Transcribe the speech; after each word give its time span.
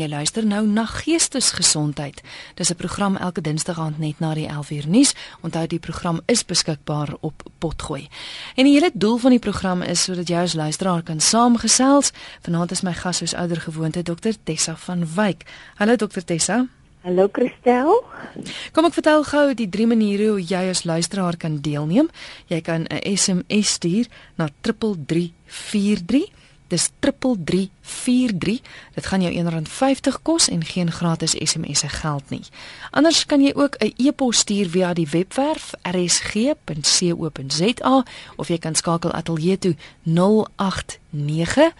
Jy 0.00 0.06
luister 0.08 0.46
nou 0.48 0.62
na 0.64 0.86
Geestesgesondheid. 0.88 2.22
Dis 2.56 2.70
'n 2.70 2.76
program 2.76 3.16
elke 3.16 3.40
Dinsdag 3.40 3.78
aand 3.78 3.98
net 3.98 4.18
na 4.18 4.34
die 4.34 4.48
11uur 4.48 4.88
nuus. 4.88 5.14
Onthou 5.42 5.66
die 5.66 5.78
program 5.78 6.20
is 6.26 6.44
beskikbaar 6.44 7.16
op 7.20 7.42
Potgooi. 7.58 8.08
En 8.56 8.64
die 8.64 8.72
hele 8.72 8.90
doel 8.94 9.16
van 9.18 9.30
die 9.30 9.38
program 9.38 9.82
is 9.82 10.02
sodat 10.02 10.28
jy 10.28 10.36
as 10.36 10.54
luisteraar 10.54 11.02
kan 11.02 11.20
saamgesels. 11.20 12.12
Vanaand 12.40 12.70
is 12.70 12.80
my 12.80 12.92
gas 12.92 13.16
soos 13.16 13.34
ouer 13.34 13.60
gewoonte 13.60 14.02
Dr 14.02 14.32
Tessa 14.44 14.76
van 14.76 15.14
Wyk. 15.14 15.44
Hallo 15.74 15.96
Dr 15.96 16.24
Tessa. 16.24 16.66
Hallo 17.00 17.28
Christel. 17.32 18.04
Kom 18.72 18.84
ek 18.84 18.92
vertel 18.92 19.24
gou 19.24 19.54
die 19.54 19.68
drie 19.68 19.86
maniere 19.86 20.28
hoe 20.30 20.42
jy 20.42 20.70
as 20.70 20.84
luisteraar 20.84 21.36
kan 21.36 21.60
deelneem. 21.60 22.08
Jy 22.46 22.60
kan 22.60 22.86
'n 22.86 23.16
SMS 23.16 23.68
stuur 23.72 24.06
na 24.36 24.48
3343 24.60 26.40
Dis 26.70 26.86
3343. 27.02 28.62
Dit 28.94 29.06
gaan 29.06 29.22
jou 29.22 29.34
R1.50 29.34 30.22
kos 30.22 30.48
en 30.48 30.64
geen 30.64 30.92
gratis 30.92 31.34
SMS'e 31.34 31.88
geld 31.88 32.30
nie. 32.30 32.42
Anders 32.90 33.26
kan 33.26 33.42
jy 33.42 33.52
ook 33.54 33.74
'n 33.78 33.92
e-pos 33.96 34.38
stuur 34.38 34.70
via 34.70 34.94
die 34.94 35.08
webwerf 35.10 35.72
rsg.co.za 35.82 37.74
of 38.36 38.48
jy 38.48 38.58
kan 38.58 38.74
skakel 38.74 39.12
ateljee 39.12 39.58
toe 39.58 39.76
089 40.02 41.72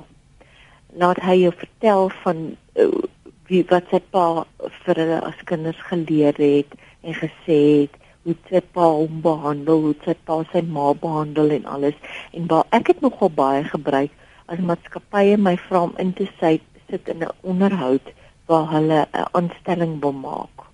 Laat 0.93 1.19
hy 1.19 1.41
jou 1.41 1.53
vertel 1.57 2.09
van 2.23 2.55
uh, 2.75 3.03
wie 3.47 3.63
wat 3.69 3.89
sy 3.91 3.99
pa 4.13 4.45
vir 4.85 5.01
hulle 5.01 5.19
as 5.29 5.45
kinders 5.49 5.81
geleer 5.89 6.37
het 6.41 6.75
en 7.03 7.13
gesê 7.13 7.59
het 7.81 7.97
hoe 8.25 8.35
sy 8.49 8.61
pa 8.73 8.85
hom 8.89 9.19
behandel, 9.21 9.81
hoe 9.85 9.95
sy 10.05 10.15
pa 10.27 10.39
sy 10.51 10.63
ma 10.65 10.93
behandel 10.97 11.51
en 11.59 11.67
alles. 11.75 11.97
En 12.33 12.47
waar 12.49 12.65
ek 12.73 12.93
het 12.93 13.03
nogal 13.05 13.29
baie 13.29 13.63
gebruik 13.69 14.13
as 14.49 14.61
maatskappye 14.61 15.37
my 15.37 15.53
vra 15.67 15.83
om 15.89 15.93
in 16.01 16.13
te 16.17 16.25
sy, 16.39 16.57
sit 16.89 17.09
in 17.09 17.21
'n 17.23 17.33
onderhoud 17.51 18.07
waar 18.49 18.67
hulle 18.73 19.05
'n 19.05 19.29
aanstelling 19.37 20.01
wil 20.01 20.13
maak. 20.13 20.65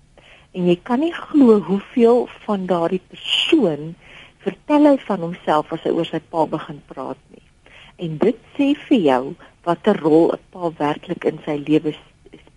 En 0.56 0.68
jy 0.68 0.78
kan 0.84 1.00
nie 1.00 1.14
glo 1.14 1.60
hoeveel 1.60 2.28
van 2.46 2.66
daardie 2.66 3.04
persoon 3.08 3.96
vertel 4.44 4.86
hy 4.86 4.98
van 4.98 5.20
homself 5.20 5.72
as 5.74 5.84
hy 5.84 5.92
oor 5.92 6.06
sy 6.06 6.20
pa 6.20 6.46
begin 6.46 6.82
praat 6.88 7.22
nie. 7.30 7.46
En 7.98 8.18
dit 8.18 8.38
sê 8.58 8.74
vir 8.88 9.00
jou 9.00 9.36
watter 9.64 10.00
rol 10.02 10.32
'n 10.34 10.40
pa 10.52 10.72
werklik 10.78 11.26
in 11.26 11.40
sy 11.46 11.56
lewe 11.68 11.94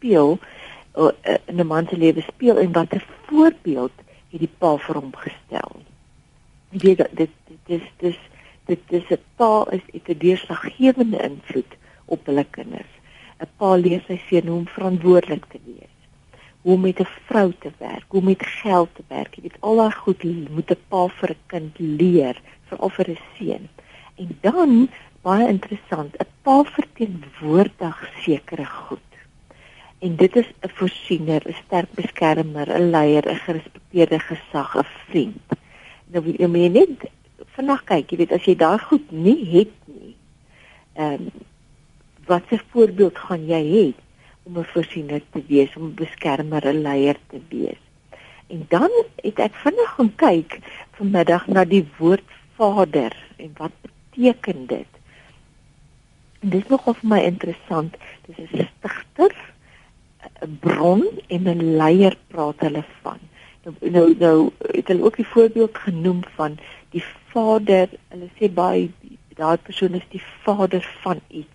speel 0.05 0.39
uh, 0.97 1.11
in 1.47 1.61
'n 1.61 1.67
man 1.67 1.87
se 1.89 1.97
lewe 1.97 2.21
speel 2.21 2.57
en 2.59 2.73
watter 2.73 3.05
voorbeeld 3.27 3.93
het 4.31 4.41
die 4.41 4.55
pa 4.59 4.77
vir 4.77 4.95
hom 4.95 5.13
gestel. 5.17 5.81
Jy 6.71 6.81
weet 6.81 7.17
dit 7.17 7.31
dit 7.67 7.81
is 7.81 7.89
dis 7.99 8.19
dit 8.67 8.81
dis 8.89 9.11
'n 9.11 9.23
pa 9.37 9.67
is 9.71 9.85
'n 9.93 10.19
deurslaggewende 10.19 11.23
invloed 11.23 11.73
op 12.05 12.27
hulle 12.27 12.45
kinders. 12.51 12.93
'n 13.41 13.49
Pa 13.59 13.75
leer 13.75 14.03
sy 14.07 14.21
seun 14.29 14.47
hoe 14.47 14.59
om 14.59 14.67
verantwoordelik 14.67 15.45
te 15.49 15.61
wees. 15.65 15.95
Hoe 16.63 16.75
om 16.75 16.81
met 16.81 17.01
'n 17.01 17.09
vrou 17.29 17.53
te 17.59 17.73
werk, 17.79 18.05
hoe 18.09 18.21
om 18.21 18.27
met 18.27 18.47
geld 18.47 18.91
te 18.95 19.05
werk. 19.09 19.35
Jy 19.35 19.43
weet 19.43 19.61
al 19.61 19.77
daai 19.77 19.93
goed 19.93 20.23
moet 20.51 20.71
'n 20.71 20.85
pa 20.89 21.09
vir 21.09 21.31
'n 21.31 21.43
kind 21.47 21.79
leer, 21.79 22.37
veral 22.69 22.91
vir 22.91 23.11
'n 23.11 23.19
seun. 23.37 23.69
En 24.15 24.39
dan 24.41 24.89
baie 25.23 25.49
interessant, 25.49 26.17
'n 26.17 26.29
pa 26.43 26.63
verteenwoordig 26.65 28.11
sekere 28.25 28.67
goed. 28.67 29.14
En 30.05 30.17
dit 30.17 30.37
is 30.37 30.49
'n 30.61 30.69
voorsiener, 30.79 31.43
'n 31.49 31.57
sterk 31.65 31.91
beskermer, 32.01 32.69
'n 32.79 32.91
leier, 32.91 33.25
'n 33.31 33.45
gerespekteerde 33.47 34.19
gesag, 34.19 34.77
'n 34.77 34.87
vriend. 35.09 35.47
Nou 36.07 36.23
jy 36.39 36.47
moet 36.47 36.73
net 36.73 37.11
vanaand 37.55 37.85
kyk, 37.85 38.11
jy 38.11 38.17
weet 38.17 38.33
as 38.33 38.45
jy 38.45 38.57
daai 38.57 38.79
goed 38.79 39.11
nie 39.11 39.43
het 39.57 39.75
nie. 39.85 40.17
Ehm 40.93 41.13
um, 41.13 41.31
wat 42.27 42.43
'n 42.51 42.61
voorbeeld 42.71 43.19
gaan 43.19 43.47
jy 43.47 43.63
hê 43.77 43.87
om 44.43 44.59
'n 44.59 44.65
voorsiener 44.65 45.23
te 45.33 45.43
wees, 45.47 45.77
om 45.77 45.85
'n 45.87 45.95
beskermer, 45.95 46.67
'n 46.67 46.83
leier 46.83 47.17
te 47.29 47.41
wees? 47.49 47.83
En 48.47 48.67
dan 48.69 48.91
het 49.17 49.39
ek 49.39 49.55
vinnig 49.55 49.91
gaan 49.95 50.15
kyk 50.15 50.59
vanmiddag 50.91 51.47
na 51.47 51.65
die 51.65 51.87
woord 51.99 52.29
Vader 52.57 53.17
en 53.37 53.51
wat 53.57 53.73
beteken 53.81 54.67
dit? 54.67 54.93
Dit 56.41 56.63
is 56.63 56.69
nogal 56.69 56.95
vir 56.95 57.09
my 57.09 57.21
interessant. 57.21 57.97
Dis 58.27 58.37
'n 58.53 58.69
stigter 58.79 59.54
'n 60.47 60.59
bron 60.61 61.03
en 61.27 61.49
'n 61.49 61.77
leier 61.77 62.17
praat 62.29 62.61
hulle 62.61 62.85
van. 63.03 63.19
Nou 63.65 63.91
nou, 63.91 64.15
nou 64.19 64.51
het 64.61 64.89
hulle 64.89 65.05
ook 65.05 65.17
die 65.17 65.33
voorbeeld 65.35 65.79
genoem 65.79 66.21
van 66.37 66.59
die 66.91 67.05
vader, 67.33 67.89
hulle 68.09 68.29
sê 68.39 68.53
baie 68.53 68.91
daai 69.35 69.57
persoon 69.57 69.95
is 69.99 70.07
die 70.11 70.23
vader 70.45 70.85
van 71.03 71.21
iets 71.29 71.49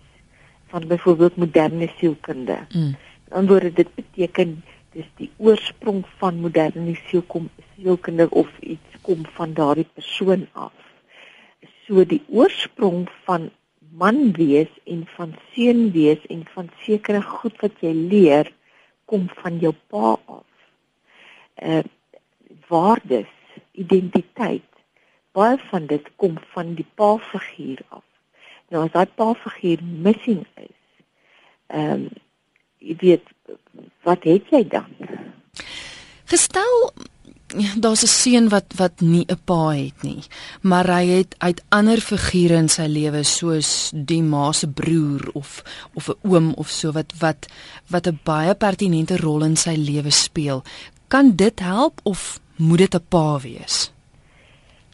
van 0.70 0.86
byvoorbeeld 0.86 1.36
moderne 1.36 1.88
sielkunde. 1.96 2.58
Mm. 2.74 2.96
Dan 3.28 3.46
word 3.46 3.76
dit 3.76 3.94
beteken 3.94 4.62
dis 4.92 5.06
die 5.16 5.30
oorsprong 5.36 6.04
van 6.18 6.40
moderne 6.42 6.94
sielkom 7.08 7.48
sielkunde 7.76 8.30
of 8.30 8.50
iets 8.60 9.00
kom 9.06 9.24
van 9.36 9.54
daardie 9.54 9.86
persoon 9.94 10.46
af. 10.52 10.74
So 11.86 12.04
die 12.04 12.22
oorsprong 12.28 13.08
van 13.24 13.50
man 13.90 14.32
wees 14.32 14.70
en 14.84 15.06
van 15.16 15.34
seun 15.52 15.90
wees 15.94 16.26
en 16.26 16.44
van 16.54 16.70
sekere 16.84 17.22
goed 17.22 17.56
wat 17.62 17.82
jy 17.82 17.92
leer 17.94 18.50
kom 19.10 19.26
van 19.42 19.58
jou 19.62 19.74
pa 19.90 20.14
af. 20.26 20.46
Uh 21.62 21.82
waardes, 22.70 23.30
identiteit, 23.74 24.66
baie 25.34 25.58
van 25.70 25.86
dit 25.90 26.06
kom 26.22 26.36
van 26.54 26.74
die 26.78 26.86
pa 26.94 27.16
figuur 27.30 27.82
af. 27.88 28.04
Nou 28.70 28.84
as 28.86 28.92
daai 28.94 29.10
pa 29.18 29.32
figuur 29.34 29.82
missing 29.82 30.44
is, 30.54 30.76
ehm 31.66 32.06
um, 32.06 32.08
jy 32.80 32.94
weet 33.02 33.26
wat 34.06 34.24
het 34.24 34.46
jy 34.54 34.62
dan? 34.72 34.94
Gestel 36.30 36.76
daar's 37.82 38.02
'n 38.02 38.06
seun 38.06 38.48
wat 38.48 38.68
wat 38.76 39.00
nie 39.00 39.24
'n 39.28 39.40
pa 39.44 39.68
het 39.70 40.02
nie, 40.02 40.22
maar 40.60 40.86
hy 40.86 41.06
het 41.06 41.34
uit 41.38 41.62
ander 41.68 42.00
figure 42.00 42.54
in 42.54 42.68
sy 42.68 42.86
lewe 42.86 43.22
soos 43.22 43.90
die 43.94 44.22
ma 44.22 44.52
se 44.52 44.68
broer 44.68 45.30
of 45.32 45.62
of 45.94 46.08
'n 46.08 46.18
oom 46.22 46.52
of 46.54 46.68
so 46.68 46.92
wat 46.92 47.12
wat 47.18 47.46
wat 47.88 48.06
'n 48.06 48.20
baie 48.24 48.54
pertinente 48.54 49.16
rol 49.16 49.42
in 49.44 49.56
sy 49.56 49.74
lewe 49.74 50.10
speel. 50.10 50.62
Kan 51.08 51.36
dit 51.36 51.60
help 51.60 52.00
of 52.02 52.40
moet 52.56 52.78
dit 52.78 52.94
'n 52.94 53.04
pa 53.08 53.40
wees? 53.40 53.92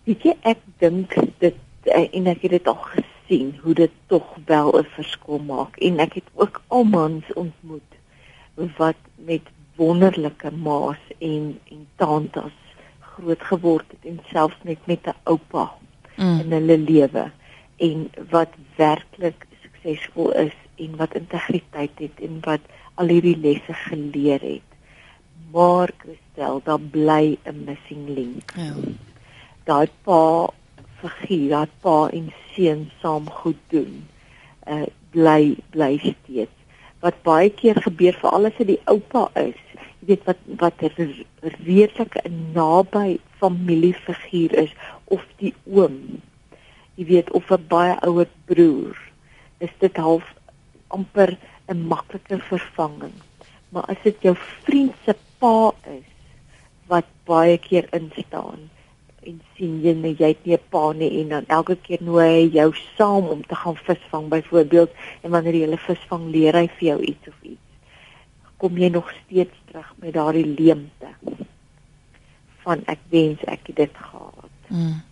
Weet 0.05 0.23
jy 0.23 0.37
ek 0.43 0.59
dink 0.79 1.15
dit 1.39 1.55
eh, 1.83 2.09
en 2.13 2.27
ek 2.27 2.43
het 2.43 2.51
dit 2.51 2.67
al 2.67 2.83
gesien 2.95 3.59
hoe 3.63 3.75
dit 3.75 3.91
tog 4.07 4.37
wel 4.47 4.79
'n 4.79 4.87
verskil 4.95 5.39
maak 5.39 5.77
en 5.77 5.99
ek 5.99 6.15
het 6.15 6.29
ook 6.35 6.63
al 6.69 6.85
mans 6.85 7.25
ontmoet 7.35 7.91
wat 8.77 8.97
met 9.15 9.43
wonderlike 9.77 10.51
maas 10.51 11.03
en 11.19 11.59
en 11.71 11.87
tantes 11.97 12.57
groot 13.01 13.43
geword 13.43 13.85
het 13.91 14.05
en 14.13 14.21
selfs 14.33 14.57
net 14.63 14.79
met 14.87 15.07
'n 15.07 15.15
oupa 15.25 15.73
Mm. 16.17 16.41
in 16.41 16.53
hulle 16.53 16.79
lewe 16.79 17.31
en 17.77 18.11
wat 18.31 18.53
werklik 18.77 19.47
suksesvol 19.63 20.33
is 20.33 20.55
en 20.81 20.97
wat 20.97 21.15
integriteit 21.15 21.93
het 22.01 22.21
en 22.25 22.39
wat 22.41 22.61
al 22.95 23.13
hierdie 23.13 23.37
lesse 23.37 23.73
geleer 23.73 24.41
het. 24.41 24.69
Maar 25.53 25.93
Christel, 25.99 26.61
daar 26.65 26.81
bly 26.81 27.37
'n 27.45 27.65
missing 27.65 28.09
link. 28.09 28.53
Ja. 28.57 28.73
Daai 29.65 29.89
pa 30.03 30.49
figuur, 31.01 31.49
daai 31.49 31.69
pa 31.81 32.09
en 32.13 32.33
seun 32.55 32.91
saam 33.01 33.31
goed 33.31 33.61
doen. 33.69 34.09
Uh 34.69 34.89
bly 35.11 35.57
bly 35.71 35.99
steeds. 35.99 36.57
Wat 37.01 37.23
baie 37.23 37.51
keer 37.51 37.83
gebeur 37.83 38.17
veral 38.21 38.47
as 38.47 38.57
dit 38.59 38.67
die 38.67 38.81
oupa 38.85 39.29
is. 39.35 39.61
Weet 40.07 40.25
wat 40.25 40.41
wat 40.63 40.83
'n 40.83 41.25
redelike 41.67 42.21
'n 42.25 42.53
naby 42.55 43.19
familiefiguur 43.41 44.53
is 44.65 44.73
of 45.05 45.27
die 45.37 45.55
oom. 45.65 46.23
Jy 46.95 47.05
weet 47.05 47.31
of 47.31 47.51
'n 47.51 47.67
baie 47.69 47.97
ouer 48.01 48.29
broer. 48.45 48.97
Is 49.59 49.75
dit 49.79 49.97
half 49.97 50.35
amper 50.89 51.37
'n 51.69 51.87
maklike 51.87 52.39
vervanging. 52.39 53.17
Maar 53.69 53.85
as 53.93 54.03
dit 54.03 54.17
jou 54.21 54.37
vriend 54.65 54.95
se 55.05 55.15
pa 55.39 55.73
is 55.91 56.09
wat 56.87 57.07
baie 57.25 57.59
keer 57.59 57.87
instaan 57.91 58.71
en 59.27 59.41
sien 59.57 59.81
jy 59.83 59.93
nee, 59.99 60.15
jy 60.15 60.29
het 60.33 60.45
nie 60.47 60.55
'n 60.55 60.69
pa 60.71 60.93
nie 60.93 61.11
en 61.21 61.29
dan 61.35 61.47
elke 61.59 61.77
keer 61.77 62.03
nooi 62.09 62.27
hy 62.27 62.45
jou 62.59 62.71
saam 62.97 63.27
om 63.35 63.43
te 63.47 63.55
gaan 63.55 63.77
visvang 63.89 64.29
byvoorbeeld 64.29 64.91
en 65.23 65.31
wanneer 65.31 65.55
jy 65.55 65.65
hulle 65.67 65.83
visvang 65.87 66.31
leer 66.35 66.55
hy 66.55 66.67
vir 66.79 66.89
jou 66.89 67.01
iets 67.01 67.29
of 67.29 67.39
iets. 67.43 67.66
Kom 68.57 68.79
jy 68.79 68.89
nog 68.89 69.11
steeds 69.25 69.57
terug 69.69 69.93
met 70.03 70.15
daardie 70.17 70.47
leemte 70.47 71.11
van 72.65 72.83
ek 72.91 73.03
wens 73.13 73.43
ek 73.47 73.69
het 73.71 73.77
dit 73.77 73.99
gehad. 74.09 74.55
Mm. 74.69 75.03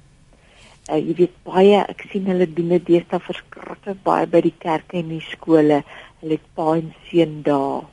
Uh, 0.85 0.99
jy 1.01 1.15
weet 1.21 1.37
baie 1.47 1.81
ek 1.81 2.03
sien 2.11 2.27
hulle 2.29 2.47
doen 2.51 2.75
dit 2.75 2.87
deesdae 2.91 3.21
verskriklik 3.25 4.03
baie 4.05 4.27
by 4.29 4.43
die 4.45 4.57
kerke 4.65 4.99
en 5.01 5.13
die 5.15 5.23
skole. 5.25 5.83
Hulle 6.21 6.39
het 6.39 6.49
pa 6.59 6.75
en 6.81 6.91
seun 7.09 7.43
daar 7.47 7.87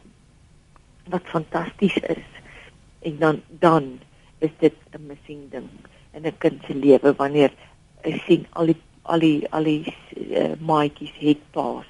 wat 1.11 1.29
fantasties 1.31 1.97
is. 2.15 2.27
En 3.07 3.17
dan 3.21 3.41
dan 3.63 3.99
is 4.39 4.51
dit 4.59 4.75
'n 4.97 5.07
missing 5.07 5.49
ding 5.51 5.69
in 6.13 6.25
'n 6.25 6.37
kind 6.37 6.59
se 6.67 6.73
lewe 6.73 7.13
wanneer 7.13 7.51
ek 8.03 8.21
sien 8.25 8.45
al 8.51 8.65
die 8.65 8.79
al 9.03 9.19
die 9.19 9.47
al 9.51 9.63
die 9.63 9.93
uh, 10.17 10.53
maatjies 10.59 11.15
het 11.19 11.41
paas 11.51 11.89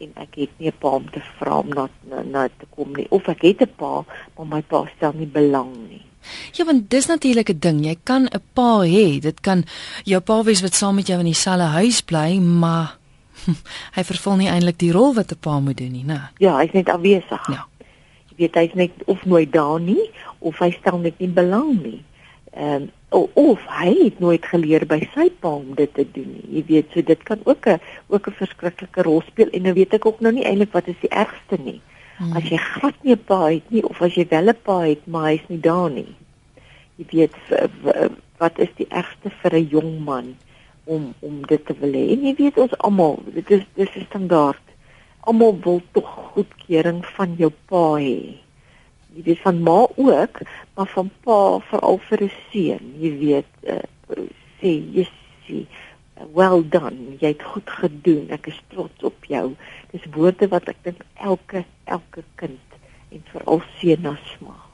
en 0.00 0.12
ek 0.16 0.34
het 0.34 0.52
nie 0.58 0.68
'n 0.68 0.78
pa 0.78 0.88
om 0.88 1.10
te 1.10 1.20
vra 1.38 1.58
om 1.58 1.68
na, 1.68 1.88
na 2.10 2.22
na 2.22 2.48
te 2.48 2.66
kom 2.70 2.92
nie 2.96 3.06
of 3.10 3.28
ek 3.28 3.42
het 3.42 3.62
'n 3.62 3.74
pa 3.76 4.04
maar 4.36 4.46
my 4.46 4.62
pa 4.62 4.84
stel 4.96 5.12
nie 5.12 5.26
belang 5.26 5.72
nie. 5.88 6.04
Ja, 6.52 6.64
want 6.64 6.90
dis 6.90 7.06
natuurlik 7.06 7.50
'n 7.50 7.58
ding. 7.58 7.84
Jy 7.84 7.96
kan 8.02 8.22
'n 8.24 8.42
pa 8.52 8.80
hê. 8.84 9.18
Dit 9.20 9.40
kan 9.40 9.64
jou 10.04 10.20
pa 10.20 10.42
wees 10.42 10.60
wat 10.60 10.74
saam 10.74 10.94
met 10.94 11.06
jou 11.06 11.18
in 11.18 11.24
dieselfde 11.24 11.64
huis 11.64 12.00
bly, 12.02 12.38
maar 12.38 12.98
hy 13.96 14.04
vervul 14.04 14.36
nie 14.36 14.48
eintlik 14.48 14.78
die 14.78 14.92
rol 14.92 15.14
wat 15.14 15.32
'n 15.32 15.38
pa 15.40 15.60
moet 15.60 15.76
doen 15.76 15.92
nie, 15.92 16.04
né? 16.04 16.30
Ja, 16.38 16.58
hy's 16.58 16.72
net 16.72 16.88
afwesig. 16.88 17.46
Ja. 17.48 17.66
Jy 18.28 18.36
weet 18.36 18.54
hy's 18.54 18.74
net 18.74 18.90
of 19.04 19.24
nooit 19.24 19.52
daar 19.52 19.80
nie 19.80 20.10
of 20.38 20.58
hy 20.58 20.70
stel 20.70 20.98
net 20.98 21.18
nie 21.18 21.28
belang 21.28 21.82
nie. 21.82 22.04
Ehm 22.52 22.82
um, 22.82 22.90
of, 23.10 23.62
hy 23.66 23.90
het 24.04 24.18
nooit 24.22 24.44
geleer 24.46 24.86
by 24.86 25.00
sy 25.14 25.30
pa 25.42 25.50
om 25.58 25.74
dit 25.74 25.94
te 25.94 26.04
doen 26.14 26.28
nie. 26.30 26.46
Jy 26.56 26.64
weet, 26.68 26.90
so 26.94 27.02
dit 27.02 27.22
kan 27.26 27.40
ook 27.44 27.66
'n 27.66 27.80
ook 28.08 28.28
'n 28.28 28.38
verskriklike 28.42 29.02
rol 29.02 29.22
speel 29.26 29.50
en 29.50 29.62
nou 29.62 29.74
weet 29.74 29.94
ek 29.94 30.06
ook 30.06 30.20
nou 30.20 30.32
nie 30.32 30.44
eintlik 30.44 30.72
wat 30.72 30.88
is 30.88 31.00
die 31.00 31.10
ergste 31.10 31.58
nie. 31.64 31.80
Hmm. 32.18 32.36
As 32.36 32.44
jy 32.44 32.56
glad 32.56 32.94
nie 33.02 33.14
'n 33.14 33.24
pa 33.24 33.50
het 33.50 33.70
nie 33.70 33.82
of 33.82 34.02
as 34.02 34.14
jy 34.14 34.26
wel 34.28 34.48
'n 34.48 34.62
pa 34.62 34.78
het 34.80 35.06
maar 35.06 35.30
hy's 35.30 35.48
nie 35.48 35.60
daar 35.60 35.90
nie. 35.90 36.14
Jy 36.96 37.06
weet 37.10 37.34
wat 38.38 38.58
is 38.58 38.68
die 38.76 38.86
ergste 38.88 39.30
vir 39.42 39.54
'n 39.54 39.68
jong 39.68 40.04
man 40.04 40.36
om 40.84 41.14
om 41.20 41.46
dit 41.46 41.66
te 41.66 41.74
wil 41.80 41.92
hê. 41.92 42.04
En 42.14 42.24
jy 42.26 42.34
weet 42.34 42.58
ons 42.58 42.78
almal, 42.78 43.18
dit 43.34 43.50
is 43.50 43.64
dis 43.74 43.96
'n 43.96 44.06
standaard. 44.08 44.62
Almal 45.20 45.58
wil 45.64 45.82
tog 45.92 46.08
goedkeuring 46.32 47.06
van 47.06 47.34
jou 47.36 47.52
pa 47.66 47.98
hê. 47.98 48.36
Jy 49.14 49.22
weet 49.22 49.40
van 49.42 49.62
ma 49.62 49.86
ook, 49.96 50.40
maar 50.74 50.86
van 50.86 51.10
pa 51.24 51.58
veral 51.58 51.98
vir 52.08 52.22
'n 52.22 52.32
seun. 52.50 52.94
Jy 52.98 53.12
weet 53.18 53.52
uh, 53.62 53.82
sê 54.60 54.70
Jessie, 54.94 55.66
well 56.32 56.62
done. 56.68 57.16
Jy 57.18 57.28
het 57.28 57.42
goed 57.42 57.70
gedoen. 57.70 58.30
Ek 58.30 58.46
is 58.46 58.60
trots 58.68 59.02
op 59.02 59.24
jou. 59.24 59.56
Dis 59.90 60.06
woorde 60.14 60.48
wat 60.48 60.68
ek 60.68 60.76
dink 60.82 61.02
elke 61.14 61.64
elke 61.84 62.22
kind 62.34 62.66
en 63.10 63.22
veral 63.32 63.62
seun 63.78 64.02
na 64.02 64.18
smag. 64.36 64.66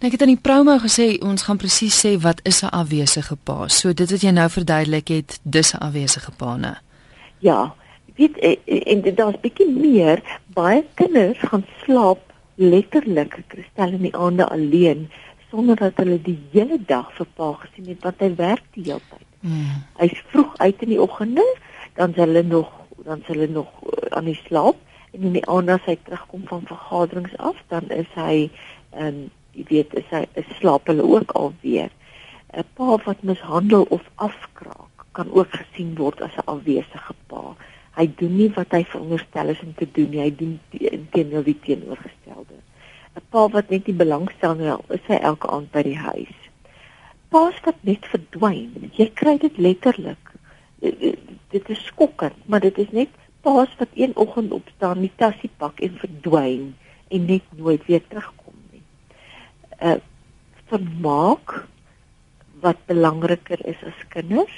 Nou, 0.00 0.10
ek 0.10 0.18
het 0.18 0.26
in 0.26 0.34
die 0.34 0.42
promo 0.42 0.74
gesê 0.82 1.14
ons 1.22 1.46
gaan 1.46 1.60
presies 1.60 1.96
sê 1.96 2.16
wat 2.20 2.40
is 2.42 2.62
'n 2.62 2.74
afwesige 2.74 3.36
pa. 3.36 3.68
So 3.68 3.92
dit 3.92 4.10
wat 4.10 4.20
jy 4.20 4.30
nou 4.30 4.48
verduidelik 4.50 5.08
het, 5.08 5.38
dis 5.42 5.72
'n 5.72 5.78
afwesige 5.78 6.32
pa, 6.36 6.56
né? 6.56 6.74
Ja, 7.38 7.74
weet 8.16 8.38
eh, 8.38 8.56
eh, 8.64 8.92
en 8.92 9.00
dit 9.00 9.16
daar's 9.16 9.40
bietjie 9.40 9.70
meer. 9.70 10.40
Baie 10.46 10.84
kinders 10.94 11.38
gaan 11.38 11.64
slaap 11.84 12.33
letterlik 12.54 13.38
kristal 13.48 13.94
in 13.96 14.06
die 14.06 14.16
aande 14.16 14.48
alleen 14.48 15.08
sonder 15.50 15.76
dat 15.76 15.98
hulle 16.02 16.18
die 16.22 16.38
hele 16.52 16.78
dag 16.86 17.12
vir 17.18 17.28
pa 17.38 17.52
gesien 17.62 17.90
het 17.92 18.02
want 18.06 18.22
hy 18.22 18.30
werk 18.38 18.64
die 18.74 18.86
hele 18.88 19.02
tyd. 19.10 19.28
Mm. 19.40 19.84
Hy's 20.00 20.22
vroeg 20.32 20.56
uit 20.58 20.82
in 20.86 20.94
die 20.94 21.02
oggende, 21.02 21.44
dan 21.98 22.14
sal 22.16 22.32
hulle 22.32 22.42
nog 22.42 22.72
dan 23.04 23.22
sal 23.26 23.36
hulle 23.36 23.52
nog 23.52 23.70
uh, 23.84 24.16
aan 24.16 24.30
die 24.30 24.38
slaap 24.46 24.78
en 25.14 25.28
in 25.28 25.36
die 25.36 25.46
aand 25.50 25.70
as 25.70 25.84
hy 25.86 25.96
terugkom 26.06 26.46
van 26.50 26.64
vergaderings 26.66 27.34
af, 27.38 27.58
dan 27.70 27.90
is 27.94 28.10
hy 28.18 28.50
ehm 28.94 29.06
um, 29.06 29.24
jy 29.54 29.64
weet, 29.68 29.92
is 29.94 30.08
hy 30.10 30.24
is 30.40 30.48
slaap 30.58 30.88
hulle 30.90 31.04
ook 31.06 31.30
alweer. 31.38 31.92
'n 32.54 32.64
Pa 32.74 32.96
wat 33.04 33.22
mishandel 33.22 33.86
of 33.94 34.02
afkraak 34.14 35.06
kan 35.14 35.30
ook 35.30 35.50
gesien 35.50 35.94
word 35.98 36.22
as 36.22 36.34
'n 36.36 36.46
afwesige 36.54 37.14
pa. 37.26 37.54
Hy 37.94 38.06
doen 38.18 38.36
nie 38.36 38.50
wat 38.54 38.74
hy 38.74 38.82
veronderstel 38.84 39.48
is 39.48 39.60
om 39.62 39.74
te 39.74 39.86
doen 39.92 40.10
nie. 40.10 40.20
Hy 40.20 40.34
doen 40.34 40.60
teenoor 41.14 41.44
die 41.44 41.58
teenoorgestelde. 41.66 42.23
'n 43.16 43.22
Pa 43.30 43.48
wat 43.48 43.70
net 43.70 43.86
nie 43.86 43.96
belangstel 43.96 44.54
nie, 44.58 44.72
is 44.96 45.04
hy 45.10 45.18
elke 45.30 45.50
aand 45.56 45.70
by 45.74 45.82
die 45.86 45.98
huis. 45.98 46.38
Paas 47.34 47.58
wat 47.66 47.78
net 47.82 48.06
verdwyn. 48.12 48.90
Jy 48.98 49.08
kry 49.20 49.36
dit 49.42 49.58
letterlik. 49.58 50.32
Dit, 50.80 51.20
dit 51.50 51.70
is 51.70 51.84
skokkend, 51.90 52.38
maar 52.46 52.60
dit 52.60 52.78
is 52.78 52.90
net 52.90 53.10
paas 53.46 53.70
wat 53.78 53.94
een 53.94 54.16
oggend 54.16 54.52
opstaan, 54.52 55.00
die 55.04 55.12
tassie 55.16 55.50
pak 55.58 55.80
en 55.80 55.98
verdwyn 56.00 56.74
en 57.08 57.26
net 57.26 57.46
nooit 57.56 57.86
weer 57.86 58.02
terugkom 58.08 58.58
nie. 58.72 58.82
Uh 59.80 60.00
vermaak 60.72 61.66
wat 62.64 62.78
belangriker 62.88 63.60
is 63.68 63.82
as 63.84 64.06
kinders 64.08 64.54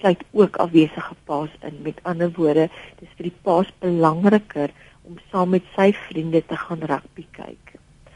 sluit 0.00 0.22
ook 0.30 0.56
afwesige 0.56 1.14
paas 1.24 1.50
in. 1.60 1.80
Met 1.82 2.00
ander 2.02 2.30
woorde, 2.36 2.68
dis 3.00 3.12
vir 3.16 3.28
die 3.28 3.38
paas 3.44 3.68
belangriker 3.84 4.72
om 5.02 5.18
saam 5.30 5.48
met 5.48 5.64
sy 5.74 5.92
vriende 6.08 6.42
te 6.46 6.56
gaan 6.56 6.82
rugby 6.92 7.26
kyk 7.30 7.70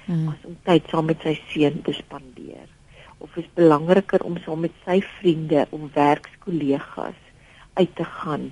Mm. 0.04 0.28
as 0.28 0.40
om 0.44 0.56
tyd 0.68 0.88
saam 0.92 1.06
met 1.08 1.22
sy 1.24 1.32
seun 1.48 1.80
te 1.84 1.94
spandeer. 1.96 2.68
Of 3.24 3.36
is 3.40 3.46
belangriker 3.56 4.20
om 4.26 4.36
saam 4.44 4.60
met 4.66 4.74
sy 4.84 4.98
vriende 5.16 5.64
of 5.72 5.86
werkskollegas 5.94 7.20
uit 7.80 7.94
te 7.96 8.04
gaan 8.04 8.50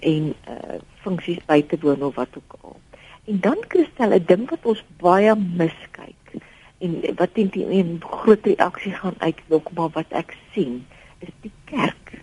en 0.00 0.32
uh 0.52 0.78
funksies 1.04 1.42
by 1.46 1.60
te 1.68 1.78
woon 1.82 2.02
of 2.02 2.16
wat 2.16 2.32
ook 2.34 2.56
al. 2.62 2.80
En 3.28 3.40
dan 3.44 3.60
Christel, 3.68 4.16
'n 4.16 4.24
ding 4.26 4.48
wat 4.50 4.64
ons 4.64 4.82
baie 4.98 5.34
miskyk 5.36 6.40
en 6.78 7.00
wat 7.16 7.34
teen 7.34 7.52
die 7.52 7.66
'n 7.66 8.00
groot 8.00 8.44
reaksie 8.46 8.92
gaan 8.92 9.18
uitlok, 9.18 9.72
maar 9.72 9.92
wat 9.92 10.10
ek 10.10 10.36
sien, 10.52 10.86
is 11.18 11.32
die 11.40 11.52
kerk. 11.64 12.20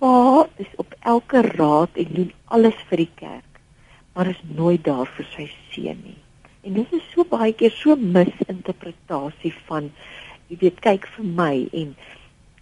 Pa 0.00 0.48
is 0.56 0.72
op 0.76 0.94
elke 1.00 1.40
raad 1.40 1.90
en 1.94 2.08
doen 2.10 2.32
alles 2.44 2.78
vir 2.88 2.96
die 2.96 3.12
kerk, 3.14 3.51
maar 4.12 4.26
is 4.26 4.42
nooit 4.54 4.84
daar 4.84 5.08
vir 5.16 5.28
sy 5.34 5.46
seun 5.70 6.00
nie. 6.04 6.18
En 6.62 6.76
dit 6.78 6.92
is 6.92 7.06
so 7.12 7.24
baie 7.28 7.52
keer 7.58 7.72
so 7.74 7.96
misinterpretasie 7.96 9.54
van 9.68 9.90
jy 10.50 10.58
weet 10.60 10.82
kyk 10.84 11.08
vir 11.14 11.30
my 11.38 11.54
en 11.72 11.94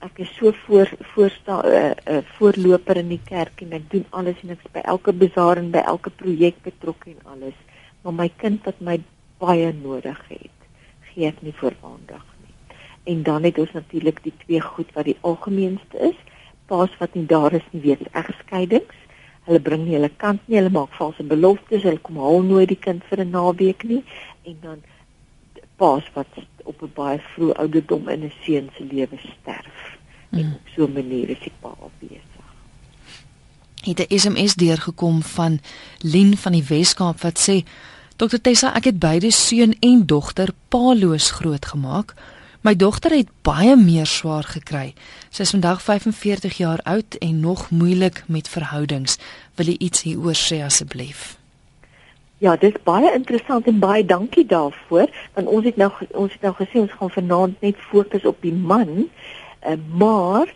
ek 0.06 0.22
is 0.24 0.30
so 0.38 0.52
voor 0.64 0.88
voorsta 1.12 1.60
'n 1.60 1.66
uh, 1.66 1.90
uh, 2.14 2.22
voorloper 2.38 2.96
in 2.96 3.08
die 3.08 3.24
kerk 3.24 3.60
en 3.62 3.72
ek 3.72 3.90
doen 3.90 4.06
alles 4.10 4.38
en 4.42 4.54
ek's 4.54 4.72
by 4.72 4.80
elke 4.94 5.12
bazaar 5.12 5.58
en 5.58 5.70
by 5.70 5.82
elke 5.94 6.10
projek 6.10 6.62
betrokke 6.62 7.10
en 7.10 7.20
alles. 7.34 7.58
Maar 8.02 8.14
my 8.14 8.28
kind 8.36 8.64
wat 8.64 8.80
my 8.80 8.96
baie 9.38 9.72
nodig 9.72 10.20
het 10.28 10.58
gee 11.10 11.26
ek 11.26 11.42
nie 11.42 11.54
voor 11.60 11.74
aandag 11.82 12.24
nie. 12.40 12.54
En 13.12 13.22
dan 13.22 13.44
het 13.44 13.58
ons 13.58 13.72
natuurlik 13.72 14.22
die 14.22 14.36
twee 14.46 14.60
goed 14.60 14.92
wat 14.94 15.04
die 15.04 15.18
algemeenste 15.20 15.98
is. 15.98 16.18
Paas 16.66 16.96
wat 16.98 17.14
nie 17.14 17.26
daar 17.26 17.52
is 17.52 17.66
nie 17.72 17.82
weet 17.82 18.08
egskeidings 18.12 18.99
hulle 19.48 19.60
bring 19.60 19.84
nie 19.84 19.96
hulle 19.98 20.10
kant 20.16 20.48
nie 20.48 20.58
hulle 20.60 20.70
maak 20.70 20.92
valse 20.98 21.22
beloftes 21.22 21.82
hulle 21.82 22.02
kom 22.06 22.16
haal 22.24 22.42
nooit 22.42 22.68
die 22.68 22.82
kind 22.86 23.04
vir 23.10 23.24
'n 23.24 23.30
naweek 23.30 23.84
nie 23.84 24.02
en 24.44 24.56
dan 24.62 24.82
paas 25.76 26.04
wat 26.14 26.32
op 26.64 26.82
'n 26.82 26.92
baie 26.94 27.18
vroeë 27.34 27.58
ouderdom 27.62 28.08
in 28.08 28.24
'n 28.24 28.32
seun 28.44 28.70
se 28.76 28.84
lewe 28.84 29.18
sterf 29.18 29.78
en 30.30 30.46
Mm. 30.46 30.52
op 30.54 30.66
so 30.74 30.84
'n 30.86 30.92
manier 30.92 31.30
is 31.30 31.40
die 31.40 31.52
pa 31.60 31.74
besig 31.98 32.30
Het 33.80 33.98
'n 33.98 34.18
SMS 34.18 34.54
deurgekom 34.54 35.22
van 35.22 35.60
Lien 35.98 36.36
van 36.36 36.52
die 36.52 36.64
Weskaap 36.64 37.20
wat 37.20 37.48
sê: 37.50 37.64
"Dr 38.16 38.40
Tessa, 38.40 38.74
ek 38.74 38.84
het 38.84 38.98
beide 38.98 39.30
seun 39.30 39.76
en 39.80 40.06
dogter 40.06 40.48
paaloos 40.68 41.30
grootgemaak. 41.30 42.14
My 42.60 42.74
dogter 42.76 43.14
het 43.16 43.28
baie 43.40 43.72
meer 43.76 44.04
swaar 44.04 44.44
gekry. 44.44 44.90
Sy 45.32 45.46
is 45.46 45.52
vandag 45.54 45.78
45 45.80 46.58
jaar 46.60 46.82
oud 46.84 47.16
en 47.24 47.38
nog 47.40 47.70
moeilik 47.72 48.18
met 48.28 48.50
verhoudings. 48.52 49.16
Wil 49.56 49.70
jy 49.72 49.76
iets 49.86 50.02
hieroor 50.04 50.36
sê 50.36 50.58
asseblief? 50.66 51.38
Ja, 52.44 52.58
dit 52.60 52.76
is 52.76 52.84
baie 52.84 53.14
interessant 53.16 53.64
en 53.64 53.80
baie 53.80 54.04
dankie 54.04 54.44
daarvoor 54.44 55.08
want 55.38 55.48
ons 55.48 55.64
het 55.64 55.80
nou 55.80 55.88
ons 56.12 56.36
het 56.36 56.44
nou 56.44 56.52
gesê 56.60 56.84
ons 56.84 56.98
gaan 57.00 57.14
vanaand 57.16 57.64
net 57.64 57.80
fokus 57.88 58.28
op 58.28 58.44
die 58.44 58.52
man, 58.52 59.08
uh, 59.08 59.80
maar 59.96 60.52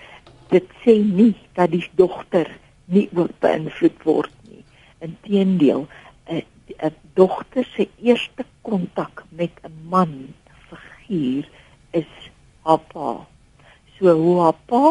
dit 0.53 0.69
sê 0.85 1.01
nie 1.01 1.33
dat 1.57 1.73
die 1.73 1.89
dogter 1.97 2.53
nie 2.85 3.09
ook 3.17 3.33
beïnvloed 3.41 4.05
word 4.05 4.33
nie. 4.53 4.61
Inteendeel, 5.01 5.89
'n 6.29 6.45
'n 6.85 6.97
dogter 7.17 7.65
se 7.65 7.89
eerste 7.97 8.45
kontak 8.61 9.25
met 9.29 9.57
'n 9.65 9.73
man 9.89 10.35
figuur 10.69 11.49
haar 12.65 12.83
pa. 12.93 13.13
So 13.97 14.13
hoe 14.19 14.41
haar 14.43 14.59
pa 14.67 14.85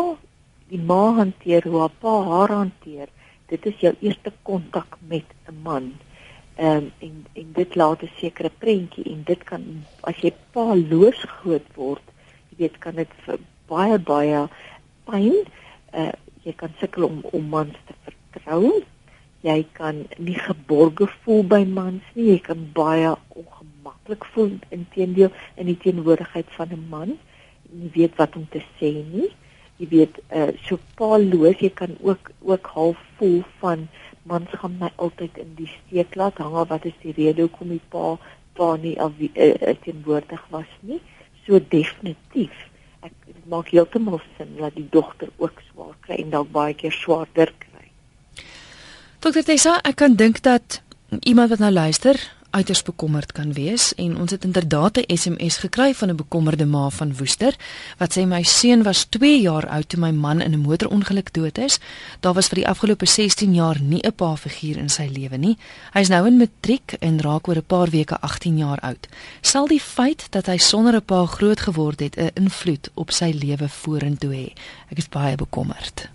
die 0.72 0.82
ma 0.82 1.02
hanteer, 1.20 1.68
hoe 1.70 1.84
haar 1.84 1.96
pa 2.02 2.14
haar 2.30 2.56
hanteer, 2.62 3.10
dit 3.52 3.66
is 3.70 3.80
jou 3.84 3.94
eerste 4.02 4.32
kontak 4.48 4.98
met 5.12 5.26
'n 5.50 5.62
man. 5.64 5.94
Ehm 6.56 6.78
um, 6.78 6.92
en 7.00 7.26
en 7.34 7.54
dit 7.54 7.76
laat 7.76 8.04
'n 8.04 8.12
sekere 8.22 8.52
prentjie 8.64 9.06
en 9.14 9.24
dit 9.26 9.44
kan 9.44 9.64
as 10.02 10.18
jy 10.22 10.34
pa 10.52 10.74
loos 10.76 11.20
groot 11.38 11.68
word, 11.76 12.06
jy 12.50 12.56
weet 12.58 12.78
kan 12.78 12.96
dit 12.96 13.12
vir 13.26 13.40
baie 13.68 13.98
baie 14.00 14.48
pyn. 15.06 15.36
Uh 15.94 16.12
jy 16.44 16.54
kan 16.54 16.72
sukkel 16.80 17.04
om 17.04 17.22
om 17.32 17.46
mans 17.50 17.76
te 17.88 17.94
vertrou. 18.06 18.84
Jy 19.42 19.66
kan 19.72 20.06
nie 20.18 20.38
geborge 20.40 21.08
voel 21.24 21.44
by 21.44 21.64
mans 21.68 22.04
nie. 22.16 22.30
Jy 22.32 22.40
kan 22.40 22.70
baie 22.74 23.16
ongemaklik 23.30 24.26
voel 24.34 24.52
inteendeel 24.70 25.32
in 25.56 25.66
die 25.72 25.78
teenwoordigheid 25.78 26.50
van 26.58 26.70
'n 26.72 26.88
man. 26.90 27.18
Jy 27.74 27.90
weet 27.96 28.20
wat 28.22 28.36
om 28.40 28.46
te 28.50 28.62
sê 28.80 28.92
nie. 28.94 29.30
Jy 29.82 29.90
weet 29.92 30.20
uh 30.30 30.52
so 30.68 30.80
paaloos 31.00 31.62
jy 31.64 31.72
kan 31.74 31.96
ook 32.02 32.32
ook 32.42 32.68
half 32.76 33.00
voel 33.18 33.42
van 33.62 33.88
mans 34.30 34.52
gaan 34.60 34.78
my 34.80 34.92
altyd 34.96 35.38
in 35.42 35.56
die 35.58 35.70
steek 35.72 36.16
laat 36.16 36.38
hang 36.40 36.56
of 36.56 36.70
wat 36.70 36.86
is 36.86 37.00
die 37.02 37.16
rede 37.18 37.48
hoekom 37.48 37.74
die 37.76 37.82
pa 37.96 38.14
pa 38.58 38.76
nie 38.78 38.94
al 39.02 39.12
uh, 39.18 39.32
uh, 39.34 39.74
teenwoordig 39.84 40.44
was 40.54 40.70
nie. 40.82 41.02
So 41.46 41.60
definitief 41.60 42.54
ek 43.04 43.16
dit 43.28 43.48
maak 43.52 43.74
heeltemal 43.74 44.22
sin 44.38 44.56
dat 44.60 44.78
die 44.78 44.88
dogter 44.92 45.32
ook 45.38 45.60
swaar 45.72 45.96
kry 46.06 46.22
en 46.24 46.32
dalk 46.36 46.52
baie 46.56 46.76
keer 46.78 46.94
swaarder 46.96 47.52
kry. 47.66 47.90
Dokter 49.24 49.44
Tessa, 49.48 49.80
ek 49.84 50.00
kan 50.00 50.16
dink 50.20 50.42
dat 50.46 50.82
iemand 51.22 51.52
wat 51.52 51.64
nou 51.64 51.72
luister 51.72 52.20
uiters 52.54 52.84
bekommerd 52.86 53.32
kan 53.34 53.54
wees 53.58 53.92
en 53.98 54.18
ons 54.22 54.32
het 54.32 54.44
inderdaad 54.46 54.98
'n 54.98 55.18
SMS 55.18 55.58
gekry 55.58 55.94
van 55.94 56.10
'n 56.10 56.16
bekommerde 56.16 56.66
ma 56.66 56.90
van 56.90 57.16
Woester 57.18 57.56
wat 57.98 58.18
sê 58.18 58.26
my 58.26 58.44
seun 58.44 58.84
was 58.84 59.04
2 59.10 59.42
jaar 59.42 59.68
oud 59.68 59.90
toe 59.90 60.00
my 60.00 60.12
man 60.12 60.42
in 60.42 60.54
'n 60.54 60.60
motorongeluk 60.60 61.34
dood 61.34 61.58
is. 61.58 61.80
Daar 62.20 62.34
was 62.34 62.48
vir 62.48 62.56
die 62.56 62.68
afgelope 62.68 63.06
16 63.06 63.54
jaar 63.54 63.82
nie 63.82 64.02
'n 64.02 64.14
pa 64.16 64.36
figuur 64.36 64.78
in 64.78 64.90
sy 64.90 65.10
lewe 65.12 65.38
nie. 65.38 65.58
Hy 65.94 66.00
is 66.00 66.10
nou 66.10 66.28
in 66.28 66.38
matriek 66.38 66.96
en 67.00 67.22
raak 67.22 67.48
oor 67.48 67.58
'n 67.58 67.66
paar 67.68 67.90
weke 67.90 68.20
18 68.20 68.58
jaar 68.58 68.80
oud. 68.80 69.08
Sal 69.42 69.68
die 69.68 69.82
feit 69.82 70.28
dat 70.30 70.46
hy 70.46 70.58
sonder 70.58 70.96
'n 70.96 71.06
pa 71.06 71.26
groot 71.26 71.60
geword 71.60 72.00
het 72.00 72.18
'n 72.18 72.32
invloed 72.34 72.90
op 72.94 73.12
sy 73.12 73.32
lewe 73.32 73.70
vorentoe 73.70 74.34
hê? 74.34 74.54
Ek 74.90 74.98
is 74.98 75.10
baie 75.10 75.36
bekommerd. 75.36 76.13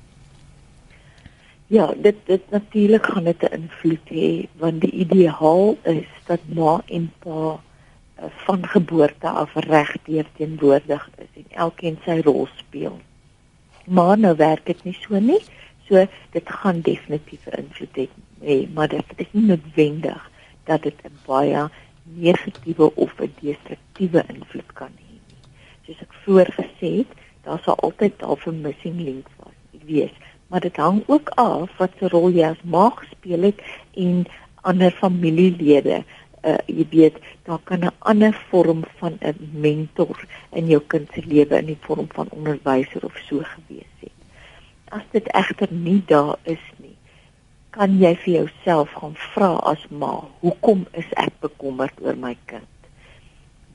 Ja, 1.71 1.93
dit 1.97 2.17
dit 2.25 2.51
natuurlik 2.51 3.07
gaan 3.07 3.25
dit 3.25 3.43
'n 3.43 3.53
invloed 3.53 4.09
hê 4.09 4.49
want 4.57 4.81
die 4.81 4.91
ideaal 4.91 5.77
is 5.83 6.13
dat 6.27 6.41
ma 6.55 6.81
en 6.87 7.13
pa 7.19 7.61
uh, 7.61 8.25
van 8.45 8.67
geboorte 8.67 9.29
af 9.29 9.55
reg 9.55 9.97
teenwoordig 10.37 11.11
is 11.17 11.33
en 11.35 11.45
elkeen 11.51 11.99
sy 12.05 12.21
rol 12.25 12.49
speel. 12.57 13.01
Maar 13.85 14.19
nou 14.19 14.37
werk 14.37 14.67
dit 14.67 14.85
nie 14.85 14.97
so 15.01 15.19
nie. 15.19 15.43
So 15.89 16.07
dit 16.31 16.51
gaan 16.51 16.81
definitief 16.81 17.47
'n 17.47 17.61
invloed 17.61 18.09
hê, 18.41 18.73
maar 18.75 18.89
dit 18.89 19.05
is 19.17 19.27
nie 19.31 19.45
noodwendig 19.45 20.31
dat 20.65 20.83
dit 20.83 20.99
'n 21.05 21.19
baie 21.27 21.69
negatiewe 22.03 22.95
of 22.95 23.21
'n 23.21 23.35
destruktiewe 23.41 24.25
invloed 24.29 24.73
kan 24.73 24.93
hê. 24.97 25.15
Soos 25.85 26.01
ek 26.01 26.13
vroeër 26.13 26.51
gesê 26.53 26.97
het, 26.97 27.13
daar 27.43 27.61
sal 27.63 27.77
altyd 27.77 28.19
daar 28.19 28.43
'n 28.47 28.61
missing 28.61 29.01
link 29.01 29.27
wees 29.85 30.17
maar 30.49 30.61
dit 30.61 30.77
hang 30.77 31.03
ook 31.07 31.29
af 31.29 31.77
wat 31.77 31.93
se 31.99 32.09
rol 32.09 32.31
jy 32.33 32.47
as 32.49 32.63
ma 32.65 32.89
gespeel 32.97 33.51
het 33.51 33.61
en 33.95 34.25
ander 34.69 34.91
familielede. 34.91 36.03
Uh 36.47 36.57
jy 36.67 36.87
weet, 36.91 37.17
daar 37.45 37.61
kan 37.65 37.85
'n 37.85 37.93
ander 37.99 38.35
vorm 38.51 38.85
van 38.99 39.19
'n 39.21 39.51
mentor 39.53 40.27
in 40.53 40.67
jou 40.67 40.81
kind 40.87 41.09
se 41.15 41.23
lewe 41.27 41.59
in 41.59 41.67
die 41.67 41.81
vorm 41.81 42.07
van 42.09 42.29
onderwyser 42.31 43.05
of 43.05 43.17
so 43.29 43.43
gewees 43.43 43.95
het. 44.01 44.17
As 44.89 45.03
dit 45.11 45.27
egter 45.33 45.69
nie 45.71 46.03
daar 46.07 46.37
is 46.43 46.65
nie, 46.77 46.97
kan 47.71 47.99
jy 47.99 48.15
vir 48.17 48.35
jouself 48.35 48.93
gaan 48.93 49.15
vra 49.15 49.53
as 49.73 49.87
ma, 49.89 50.25
hoekom 50.41 50.87
is 50.93 51.11
ek 51.17 51.41
bekommerd 51.41 52.01
oor 52.01 52.17
my 52.17 52.37
kind? 52.45 52.79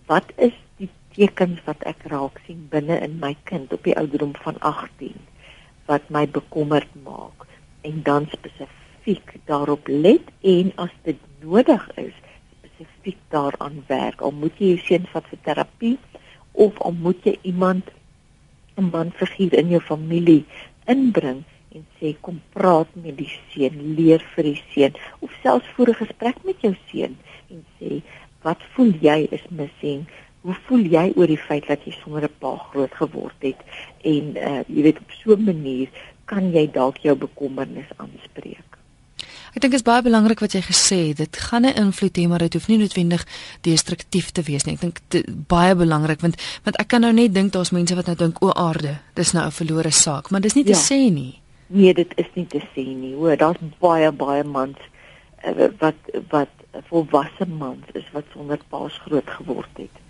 Wat 0.05 0.31
is 0.35 0.55
die 0.77 0.89
tekens 1.15 1.61
wat 1.65 1.83
ek 1.83 2.03
raak 2.11 2.39
sien 2.45 2.67
binne 2.69 2.99
in 2.99 3.19
my 3.19 3.35
kind 3.43 3.73
op 3.73 3.83
die 3.83 3.97
ouderdom 3.97 4.33
van 4.35 4.59
18? 4.59 5.13
Wat 5.85 6.09
my 6.09 6.27
bekommerd 6.27 6.89
maak 7.03 7.47
en 7.81 8.01
dan 8.03 8.27
spesifiek 8.31 9.35
daarop 9.45 9.87
let 9.87 10.29
en 10.41 10.71
as 10.75 10.93
dit 11.03 11.19
nodig 11.41 11.89
is 11.95 12.13
spesifiek 12.59 13.19
daaraan 13.29 13.83
werk. 13.87 14.21
Al 14.21 14.31
moet 14.31 14.57
jy 14.57 14.73
jou 14.73 14.81
seun 14.87 15.07
vat 15.11 15.27
vir 15.31 15.41
terapie 15.47 15.97
of 16.53 16.79
al 16.81 16.95
moet 17.05 17.19
jy 17.27 17.37
iemand 17.41 17.89
'n 18.77 18.89
man 18.91 19.11
figuur 19.11 19.53
in 19.53 19.69
jou 19.69 19.81
familie 19.81 20.45
inbring 20.87 21.43
en 21.75 21.85
sê 21.99 22.15
kom 22.21 22.41
praat 22.53 22.89
met 22.95 23.17
die 23.17 23.31
seun, 23.51 23.95
leer 23.95 24.21
vir 24.35 24.43
die 24.43 24.61
seun 24.73 24.93
of 25.19 25.31
selfs 25.43 25.69
voer 25.75 25.89
'n 25.89 26.01
gesprek 26.05 26.37
met 26.43 26.61
jou 26.61 26.75
seun 26.89 27.17
en 27.49 27.65
sê 27.79 28.01
wat 28.41 28.61
voel 28.73 28.93
jy 29.01 29.27
is 29.31 29.45
missing? 29.49 30.05
Hoe 30.43 30.55
voel 30.67 30.83
jy 30.91 31.05
oor 31.15 31.29
die 31.31 31.39
feit 31.39 31.67
dat 31.67 31.85
jy 31.87 31.93
sonder 31.95 32.27
'n 32.27 32.35
pa 32.39 32.57
groot 32.71 32.93
geword 32.99 33.39
het 33.39 33.61
en 34.03 34.35
uh 34.35 34.61
jy 34.67 34.81
weet 34.83 34.99
op 34.99 35.11
so 35.23 35.35
'n 35.35 35.43
manier 35.43 35.89
kan 36.25 36.51
jy 36.51 36.67
dalk 36.71 36.97
jou 37.03 37.15
bekommernis 37.15 37.89
aanspreek. 37.97 38.73
Ek 39.53 39.61
dink 39.61 39.75
dit 39.75 39.81
is 39.81 39.85
baie 39.85 40.01
belangrik 40.01 40.41
wat 40.41 40.55
jy 40.57 40.63
gesê 40.65 40.97
het. 41.09 41.17
Dit 41.17 41.37
gaan 41.37 41.65
'n 41.65 41.77
invloed 41.77 42.17
hê, 42.17 42.27
maar 42.27 42.39
dit 42.39 42.53
hoef 42.53 42.67
nie 42.67 42.77
noodwendig 42.77 43.25
destruktief 43.61 44.31
te 44.31 44.41
wees 44.41 44.65
nie. 44.65 44.73
Ek 44.73 44.81
dink 44.81 44.99
dit 45.09 45.47
baie 45.47 45.75
belangrik 45.75 46.21
want 46.21 46.35
want 46.63 46.77
ek 46.77 46.87
kan 46.87 47.01
nou 47.01 47.13
net 47.13 47.33
dink 47.33 47.51
daar's 47.53 47.71
mense 47.71 47.95
wat 47.95 48.05
nou 48.05 48.15
dink 48.15 48.41
o 48.41 48.49
aarde, 48.51 48.99
dis 49.13 49.33
nou 49.33 49.45
'n 49.45 49.51
verlore 49.51 49.91
saak, 49.91 50.31
maar 50.31 50.41
dis 50.41 50.55
nie 50.55 50.63
te 50.65 50.71
ja. 50.71 50.77
sê 50.77 51.11
nie. 51.11 51.39
Nee, 51.67 51.93
dit 51.93 52.11
is 52.17 52.29
nie 52.33 52.47
te 52.47 52.61
sê 52.75 52.85
nie. 52.85 53.13
Hoor, 53.13 53.37
daar's 53.37 53.57
baie 53.79 54.11
baie 54.11 54.43
mans 54.43 54.77
uh, 55.45 55.69
wat 55.79 55.95
wat 56.29 56.49
volwasse 56.89 57.45
mans 57.45 57.85
is 57.93 58.05
wat 58.11 58.23
sonder 58.33 58.59
paas 58.69 58.93
groot 59.05 59.29
geword 59.29 59.77
het 59.77 60.02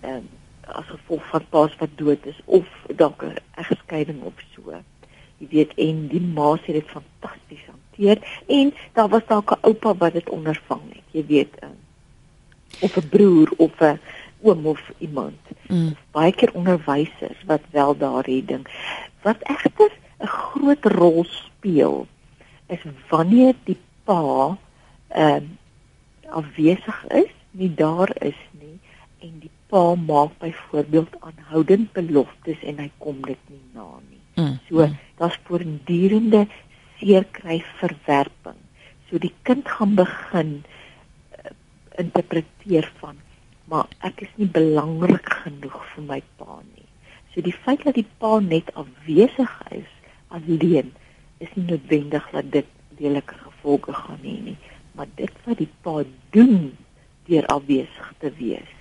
ehm 0.00 0.14
um, 0.14 0.28
as 0.66 0.86
gevolg 0.86 1.22
van 1.30 1.44
paas 1.48 1.76
wat 1.78 1.90
dood 1.94 2.26
is 2.26 2.38
of 2.44 2.66
dalk 2.96 3.22
'n 3.22 3.36
egskeiding 3.54 4.22
of 4.22 4.34
so. 4.54 4.82
Jy 5.38 5.48
weet 5.50 5.74
en 5.74 6.08
die 6.08 6.20
ma 6.20 6.56
sê 6.56 6.72
dit 6.72 6.88
fantasties 6.96 7.66
hanteer 7.70 8.18
en 8.46 8.74
daar 8.92 9.08
was 9.08 9.26
dalk 9.26 9.50
'n 9.50 9.66
oupa 9.68 9.94
wat 9.94 10.12
dit 10.12 10.28
ondervang 10.30 10.82
het. 10.88 11.06
Jy 11.10 11.26
weet 11.26 11.54
um, 11.62 11.78
of 12.80 12.96
'n 12.96 13.08
broer 13.08 13.52
of 13.56 13.80
'n 13.80 14.00
oom 14.42 14.66
of 14.66 14.92
iemand. 14.98 15.40
Mm. 15.68 15.96
Baie 16.10 16.32
keer 16.32 16.52
onderwysers 16.54 17.44
wat 17.46 17.62
wel 17.70 17.96
daardie 17.96 18.44
ding 18.44 18.66
wat 19.22 19.42
egter 19.42 19.90
'n 20.18 20.26
groot 20.26 20.84
rol 20.84 21.24
speel 21.24 22.06
is 22.66 22.82
wanneer 23.08 23.54
die 23.64 23.78
pa 24.04 24.58
ehm 25.08 25.36
um, 25.36 25.58
afwesig 26.28 27.06
is, 27.06 27.32
nie 27.50 27.74
daar 27.74 28.10
is 28.18 28.38
nie 28.60 28.78
en 29.20 29.38
die 29.38 29.50
pa 29.72 29.94
maak 29.94 30.38
byvoorbeeld 30.38 31.16
aanhoudend 31.20 31.92
beloftes 31.92 32.62
en 32.62 32.78
hy 32.84 32.90
kom 33.02 33.18
dit 33.26 33.40
nie 33.50 33.62
na 33.74 33.86
nie. 34.08 34.22
Mm. 34.36 34.58
So 34.68 34.84
mm. 34.84 34.96
daar's 35.18 35.38
voortdurende 35.48 36.46
seerkry 37.00 37.60
verwerping. 37.80 38.60
So 39.08 39.18
die 39.22 39.34
kind 39.42 39.68
gaan 39.68 39.94
begin 39.98 40.52
uh, 40.62 41.54
interpreteer 41.98 42.90
van 43.00 43.22
maar 43.66 43.90
ek 44.06 44.22
is 44.22 44.34
nie 44.38 44.46
belangrik 44.46 45.26
genoeg 45.42 45.78
vir 45.94 46.04
my 46.06 46.20
pa 46.38 46.60
nie. 46.62 46.86
So 47.34 47.42
die 47.42 47.54
feit 47.64 47.82
dat 47.82 47.98
die 47.98 48.06
pa 48.22 48.38
net 48.40 48.70
afwesig 48.78 49.52
is 49.74 49.90
alleen 50.34 50.92
is 51.42 51.50
nie 51.56 51.66
noodwendig 51.72 52.30
dat 52.32 52.52
dit 52.54 52.68
lelike 53.00 53.34
gevolge 53.42 53.92
gaan 53.92 54.22
hê 54.22 54.36
nie, 54.50 54.56
maar 54.96 55.10
dit 55.18 55.42
wat 55.44 55.58
die 55.60 55.68
pa 55.84 55.98
doen 56.32 56.70
deur 57.26 57.46
afwesig 57.52 58.12
te 58.22 58.30
wees 58.38 58.75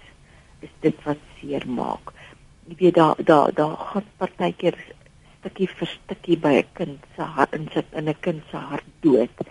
is 0.68 0.74
dit 0.86 1.02
wat 1.08 1.22
seer 1.40 1.66
maak. 1.68 2.14
Jy 2.70 2.76
weet 2.82 2.96
daar 3.00 3.16
daar 3.32 3.54
daar 3.54 3.76
gaan 3.90 4.08
partykeer 4.18 4.78
stukkie 5.40 5.70
vir 5.78 5.90
stukkie 5.94 6.38
by 6.38 6.54
'n 6.62 6.70
kind 6.74 7.00
se 7.16 7.22
hart 7.22 7.54
insit 7.54 7.86
in 7.94 8.10
'n 8.10 8.22
kind 8.22 8.42
se 8.52 8.58
hart 8.58 8.90
dood. 9.02 9.46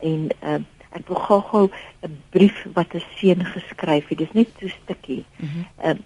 En 0.00 0.28
uh, 0.42 0.60
ek 0.92 1.08
wil 1.08 1.20
gou-gou 1.28 1.70
'n 2.02 2.22
brief 2.30 2.66
wat 2.74 2.94
'n 2.94 3.02
seun 3.16 3.44
geskryf 3.44 4.08
het. 4.08 4.18
Dis 4.18 4.32
net 4.32 4.48
so 4.60 4.68
stukkie. 4.68 5.24
Ehm 5.40 5.56
mm 5.56 5.64
uh, 5.84 5.98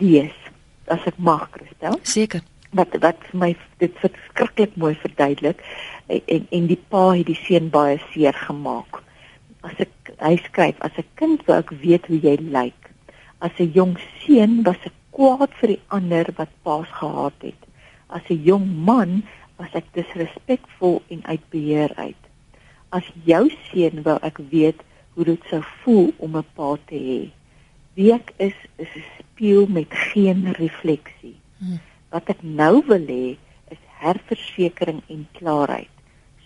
lees 0.00 0.36
as 0.88 1.04
ek 1.06 1.18
mag, 1.18 1.48
Christel. 1.50 1.98
Seker. 2.02 2.42
Wat 2.76 2.94
wat 3.00 3.18
vir 3.30 3.38
my 3.38 3.50
dit 3.82 3.92
verskriklik 4.02 4.76
mooi 4.76 4.94
verduidelik 4.94 5.62
en, 6.06 6.46
en 6.50 6.66
die 6.66 6.80
pa 6.88 7.10
het 7.16 7.26
die 7.26 7.38
seun 7.46 7.70
baie 7.70 7.98
seer 8.12 8.36
gemaak. 8.46 9.02
As 9.66 9.76
ek 9.82 10.12
hy 10.22 10.36
skryf 10.48 10.80
as 10.80 10.96
'n 10.98 11.08
kind 11.14 11.46
wou 11.46 11.58
ek 11.58 11.70
weet 11.70 12.06
hoe 12.06 12.20
jy 12.20 12.36
lyk. 12.40 12.85
As 13.40 13.52
'n 13.58 13.72
jong 13.72 13.96
seun 14.20 14.62
was 14.62 14.80
ek 14.84 14.96
kwaad 15.16 15.52
vir 15.60 15.68
die 15.74 15.82
ander 15.88 16.26
wat 16.36 16.52
paas 16.62 16.90
gehaat 17.00 17.40
het. 17.40 17.62
As 18.08 18.24
'n 18.30 18.42
jong 18.44 18.66
man 18.84 19.22
was 19.56 19.72
ek 19.74 19.88
disrespekvol 19.92 21.02
en 21.08 21.24
uit 21.24 21.44
beheer 21.50 21.92
uit. 21.96 22.22
As 22.92 23.04
jou 23.24 23.50
seun 23.68 24.02
wou 24.02 24.18
ek 24.22 24.38
weet 24.50 24.80
hoe 25.14 25.24
dit 25.24 25.42
sou 25.50 25.62
voel 25.82 26.12
om 26.18 26.36
'n 26.36 26.44
pa 26.56 26.76
te 26.88 26.98
hê. 27.08 27.22
Wie 27.94 28.12
ek 28.12 28.32
is 28.36 28.56
is 28.76 28.92
'n 28.96 29.04
spieël 29.18 29.66
met 29.66 29.90
geen 29.90 30.52
refleksie. 30.52 31.36
Hmm. 31.58 31.80
Wat 32.10 32.28
ek 32.28 32.42
nou 32.42 32.84
wil 32.86 33.06
hê 33.06 33.36
is 33.70 33.82
herversekering 34.00 35.02
en 35.08 35.28
klaarheid. 35.32 35.94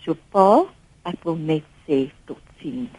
So 0.03 0.15
pa, 0.31 0.65
ek 1.03 1.23
wil 1.23 1.35
net 1.35 1.63
sê 1.87 2.09
totsiens. 2.25 2.95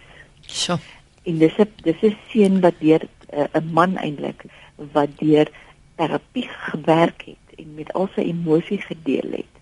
So. 0.47 0.79
En 1.25 1.39
dis 1.39 1.59
'n 1.59 1.69
dis 1.83 2.03
'n 2.03 2.17
seun 2.29 2.61
wat 2.61 2.81
deur 2.81 3.03
'n 3.33 3.49
uh, 3.55 3.73
man 3.73 3.97
eintlik 3.97 4.45
wat 4.93 5.19
deur 5.19 5.49
terapie 5.97 6.49
gewerk 6.49 7.23
het 7.27 7.59
en 7.59 7.75
met 7.75 7.93
al 7.93 8.09
sy 8.15 8.21
emosies 8.21 8.85
gedeel 8.85 9.31
het. 9.31 9.55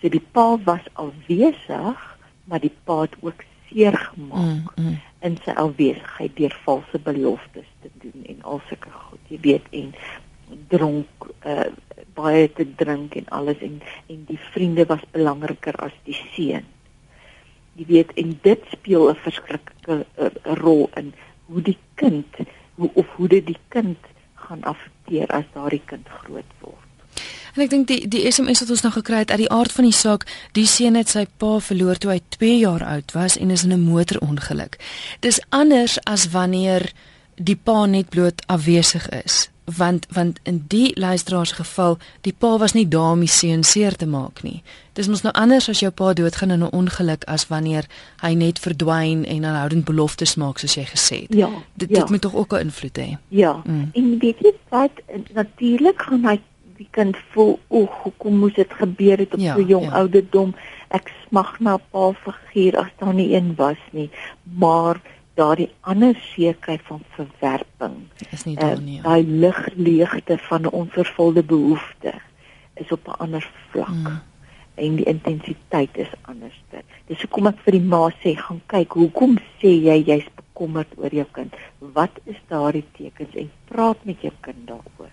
So 0.00 0.08
die 0.08 0.22
pa 0.32 0.58
was 0.64 0.84
al 0.92 1.12
besig, 1.26 2.00
maar 2.44 2.60
die 2.60 2.74
pa 2.84 3.00
het 3.00 3.16
ook 3.20 3.44
seer 3.68 3.96
gemaak 3.96 4.76
mm, 4.76 4.84
mm. 4.84 4.98
in 5.20 5.38
sy 5.44 5.50
alwesigheid 5.50 6.36
deur 6.36 6.54
valse 6.64 6.98
beloftes 6.98 7.66
te 7.82 7.90
doen 8.02 8.26
en 8.28 8.42
al 8.42 8.60
sulke 8.68 8.90
goed, 8.90 9.22
jy 9.32 9.40
weet 9.48 9.66
en 9.70 9.94
dronk 10.68 11.28
uh, 11.48 11.70
baie 12.14 12.46
te 12.52 12.66
drink 12.78 13.16
en 13.18 13.28
alles 13.38 13.62
en 13.64 13.80
en 14.12 14.24
die 14.28 14.38
vriende 14.52 14.86
was 14.86 15.02
belangriker 15.16 15.76
as 15.82 15.94
die 16.04 16.16
seun. 16.34 16.66
Jy 17.74 17.86
weet 17.88 18.12
en 18.20 18.36
dit 18.42 18.68
speel 18.70 19.08
'n 19.10 19.22
verskriklike 19.24 20.04
uh, 20.04 20.30
rol 20.60 20.90
in 21.00 21.14
hoe 21.48 21.62
die 21.62 21.78
kind 21.94 22.36
hoe 22.74 22.90
of 22.94 23.06
hoe 23.16 23.28
dit 23.28 23.46
die 23.46 23.58
kind 23.68 23.98
gaan 24.34 24.62
affekteer 24.62 25.30
as 25.32 25.46
daardie 25.54 25.82
kind 25.86 26.08
groot 26.08 26.58
word. 26.60 26.80
En 27.54 27.62
ek 27.62 27.70
dink 27.70 27.86
die 27.86 28.02
die 28.10 28.24
SMS 28.26 28.64
wat 28.64 28.74
ons 28.74 28.82
nou 28.82 28.92
gekry 28.96 29.22
het 29.22 29.30
uit 29.30 29.44
die 29.44 29.52
aard 29.54 29.72
van 29.72 29.86
die 29.86 29.94
saak, 29.94 30.26
die 30.58 30.66
seun 30.66 30.98
het 30.98 31.08
sy 31.08 31.24
pa 31.38 31.60
verloor 31.62 32.00
toe 32.02 32.16
hy 32.16 32.20
2 32.36 32.58
jaar 32.58 32.82
oud 32.82 33.14
was 33.14 33.38
en 33.38 33.54
is 33.54 33.64
in 33.64 33.72
'n 33.72 33.86
motorongeluk. 33.86 34.78
Dis 35.20 35.40
anders 35.48 35.98
as 36.04 36.30
wanneer 36.34 36.92
die 37.36 37.56
pa 37.56 37.86
net 37.86 38.10
bloot 38.10 38.42
afwesig 38.46 39.08
is 39.24 39.53
want 39.64 40.06
want 40.10 40.38
in 40.42 40.64
die 40.68 40.98
luisteraars 40.98 41.52
geval 41.52 41.98
die 42.20 42.34
pa 42.38 42.58
was 42.58 42.72
nie 42.72 42.88
daar 42.88 43.12
om 43.12 43.20
die 43.24 43.28
seun 43.28 43.62
seer 43.64 43.96
te 43.96 44.06
maak 44.06 44.42
nie. 44.42 44.62
Dis 44.92 45.08
mos 45.08 45.24
nou 45.24 45.32
anders 45.34 45.68
as 45.68 45.80
jou 45.80 45.90
pa 45.90 46.12
doodgaan 46.12 46.50
in 46.50 46.62
'n 46.62 46.72
ongeluk 46.72 47.24
as 47.24 47.48
wanneer 47.48 47.86
hy 48.20 48.34
net 48.34 48.58
verdwyn 48.58 49.24
en 49.24 49.44
aanhoudend 49.44 49.84
beloftes 49.84 50.34
maak 50.34 50.58
soos 50.58 50.74
jy 50.74 50.84
gesê 50.84 51.20
het. 51.20 51.34
Ja, 51.34 51.48
dit 51.74 51.90
ja. 51.90 51.98
dit 52.00 52.10
moet 52.10 52.20
tog 52.20 52.34
ook 52.34 52.52
'n 52.52 52.60
invloed 52.60 52.98
hê. 52.98 53.16
Ja. 53.28 53.62
Mm. 53.64 53.90
En 53.92 54.18
weet 54.18 54.38
jy 54.38 54.52
wat 54.68 54.90
natuurlik 55.34 56.02
gaan 56.02 56.24
hy 56.24 56.40
die 56.76 56.88
kind 56.90 57.16
voel 57.32 57.58
o, 57.68 57.88
hoekom 58.02 58.38
moes 58.38 58.54
dit 58.54 58.72
gebeur 58.72 59.18
het 59.18 59.34
op 59.34 59.40
ja, 59.40 59.54
so 59.54 59.62
jong 59.62 59.84
ja. 59.84 59.90
ouderdom? 59.90 60.54
Ek 60.88 61.10
smag 61.26 61.60
na 61.60 61.74
'n 61.74 61.82
pa 61.90 62.12
figuur 62.12 62.76
as 62.76 62.90
daar 62.98 63.14
nie 63.14 63.34
een 63.34 63.54
was 63.56 63.82
nie. 63.90 64.10
Maar 64.42 65.00
daardie 65.34 65.70
ander 65.80 66.14
sekerheid 66.34 66.82
van 66.86 67.02
verwerping 67.16 67.96
is 68.30 68.44
nie 68.44 68.56
daar 68.56 68.80
nie. 68.80 68.98
Uh, 68.98 69.04
daai 69.04 69.24
ligleegte 69.26 70.38
van 70.48 70.62
'n 70.62 70.74
onvervulde 70.82 71.42
behoefte 71.42 72.14
is 72.74 72.92
op 72.92 73.08
'n 73.08 73.18
ander 73.18 73.50
vlak. 73.70 73.88
Mm. 73.88 74.20
En 74.74 74.96
die 74.96 75.04
intensiteit 75.04 75.96
is 75.96 76.10
anders. 76.22 76.62
Dis 77.06 77.20
hoekom 77.20 77.46
ek 77.46 77.58
vir 77.64 77.72
die 77.72 77.80
ma 77.80 78.10
sê, 78.10 78.34
gaan 78.36 78.60
kyk, 78.66 78.92
hoekom 78.92 79.38
sê 79.62 79.70
jy 79.70 80.02
jy's 80.06 80.26
bekommerd 80.36 80.88
oor 80.96 81.14
jou 81.14 81.26
kind? 81.32 81.54
Wat 81.78 82.10
is 82.24 82.36
daardie 82.48 82.84
tekens 82.96 83.34
en 83.34 83.50
praat 83.64 84.04
met 84.04 84.20
jou 84.20 84.32
kind 84.40 84.66
daaroor? 84.66 85.12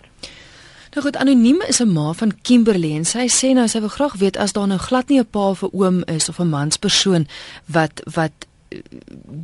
Nou 0.92 1.04
goed, 1.04 1.16
anoniem 1.16 1.62
is 1.68 1.80
'n 1.80 1.92
ma 1.92 2.12
van 2.12 2.32
Kimberley 2.42 2.94
en 2.96 3.04
sy 3.04 3.28
sê 3.28 3.54
nou 3.54 3.68
sy 3.68 3.80
wil 3.80 3.88
graag 3.88 4.14
weet 4.14 4.36
as 4.36 4.52
daar 4.52 4.66
nou 4.66 4.78
glad 4.78 5.08
nie 5.08 5.18
'n 5.18 5.30
pa 5.30 5.48
of 5.48 5.62
'n 5.62 5.70
oom 5.72 6.02
is 6.04 6.28
of 6.28 6.38
'n 6.38 6.48
manspersoon 6.48 7.26
wat 7.66 8.02
wat 8.14 8.32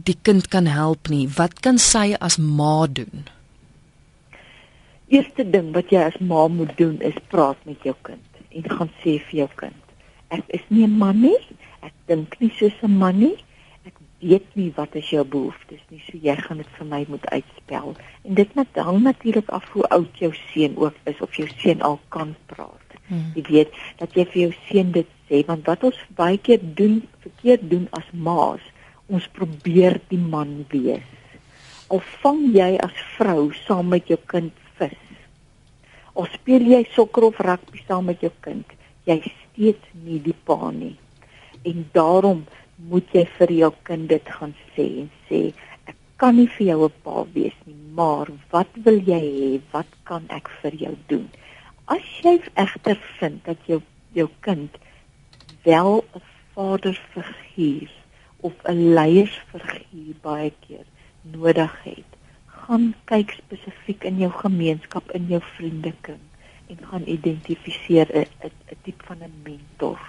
die 0.09 0.17
kind 0.23 0.49
kan 0.49 0.67
help 0.67 1.09
nie. 1.09 1.27
Wat 1.37 1.61
kan 1.65 1.79
sy 1.79 2.15
as 2.21 2.39
ma 2.39 2.87
doen? 2.87 3.27
Eerste 5.09 5.45
ding 5.51 5.73
wat 5.77 5.93
jy 5.93 6.03
as 6.05 6.19
ma 6.21 6.47
moet 6.53 6.75
doen 6.77 6.99
is 7.01 7.17
praat 7.33 7.61
met 7.69 7.85
jou 7.87 7.95
kind 8.03 8.25
en 8.49 8.65
gaan 8.69 8.91
sê 9.03 9.19
vir 9.29 9.37
jou 9.43 9.49
kind: 9.61 9.85
Ek 10.29 10.45
is 10.49 10.65
nie 10.69 10.85
'n 10.85 10.99
man 10.99 11.21
nie. 11.21 11.39
Ek 11.81 11.93
dink 12.07 12.41
nie 12.41 12.53
soos 12.59 12.77
'n 12.83 12.99
man 12.99 13.19
nie. 13.19 13.37
Ek 13.87 13.95
weet 14.21 14.49
nie 14.55 14.73
wat 14.77 14.95
is 14.95 15.11
jou 15.11 15.25
behoeftes 15.25 15.81
nie. 15.89 16.03
So 16.07 16.19
jy 16.19 16.37
gaan 16.37 16.59
dit 16.59 16.73
vir 16.79 16.87
my 16.87 17.05
moet 17.09 17.27
uitspel. 17.27 17.97
En 18.25 18.35
dit 18.35 18.55
moet 18.55 18.77
hang 18.77 19.03
natuurlik 19.03 19.49
af 19.49 19.69
hoe 19.73 19.89
oud 19.89 20.19
jou 20.19 20.33
seun 20.53 20.77
ook 20.77 20.95
is 21.05 21.21
of 21.21 21.35
jou 21.35 21.49
seun 21.57 21.81
al 21.81 22.01
kan 22.09 22.37
praat. 22.47 22.89
Hmm. 23.07 23.33
Jy 23.35 23.43
weet 23.49 23.73
dat 23.97 24.15
jy 24.15 24.25
vir 24.25 24.41
jou 24.43 24.53
seun 24.69 24.93
dit 24.93 25.07
sê 25.29 25.45
want 25.47 25.67
wat 25.67 25.85
ons 25.85 26.01
baie 26.17 26.39
keer 26.39 26.61
doen 26.61 27.03
verkeerd 27.25 27.71
doen 27.71 27.89
as 27.91 28.05
ma's 28.13 28.61
ons 29.09 29.27
probeer 29.33 29.97
die 30.11 30.21
man 30.21 30.65
wees. 30.73 31.07
Al 31.89 32.03
vang 32.23 32.43
jy 32.53 32.75
as 32.85 32.97
vrou 33.17 33.49
saam 33.65 33.89
met 33.95 34.11
jou 34.13 34.19
kind 34.29 34.53
vis. 34.77 35.05
Of 36.19 36.29
speel 36.35 36.67
jy 36.75 36.83
sokker 36.93 37.29
of 37.31 37.41
rugby 37.45 37.81
saam 37.87 38.11
met 38.11 38.21
jou 38.25 38.33
kind, 38.45 38.69
jy 39.09 39.19
steeds 39.25 39.95
nie 40.05 40.21
die 40.21 40.37
pa 40.49 40.73
nie. 40.75 40.97
En 41.65 41.87
daarom 41.97 42.45
moet 42.91 43.17
jy 43.17 43.25
vir 43.39 43.55
jou 43.63 43.73
kind 43.89 44.09
dit 44.13 44.33
gaan 44.39 44.53
sê 44.75 44.87
en 45.05 45.09
sê 45.31 45.41
ek 45.89 45.97
kan 46.21 46.37
nie 46.37 46.51
vir 46.59 46.67
jou 46.67 46.85
'n 46.89 47.01
pa 47.05 47.25
wees 47.35 47.57
nie, 47.67 47.81
maar 47.95 48.29
wat 48.53 48.69
wil 48.85 49.01
jy 49.01 49.23
hê? 49.23 49.61
Wat 49.73 49.91
kan 50.05 50.27
ek 50.29 50.49
vir 50.61 50.75
jou 50.75 50.95
doen? 51.09 51.29
As 51.87 52.05
jy 52.23 52.41
egter 52.55 52.99
vind 53.19 53.45
dat 53.45 53.59
jou 53.67 53.81
jou 54.13 54.29
kind 54.41 54.71
wel 55.65 56.05
'n 56.15 56.23
vaderfiguur 56.55 57.98
of 58.41 58.55
'n 58.65 58.95
leiersfiguur 58.95 60.15
baie 60.23 60.53
keer 60.67 60.87
nodig 61.23 61.75
het, 61.83 62.11
gaan 62.47 62.95
kyk 63.05 63.31
spesifiek 63.31 64.05
in 64.05 64.19
jou 64.19 64.31
gemeenskap, 64.31 65.11
in 65.11 65.27
jou 65.27 65.41
vriendekring 65.57 66.23
en 66.69 66.79
gaan 66.91 67.07
identifiseer 67.07 68.07
'n 68.15 68.27
'n 68.45 68.79
tipe 68.83 69.05
van 69.05 69.19
'n 69.23 69.33
mentor. 69.43 70.01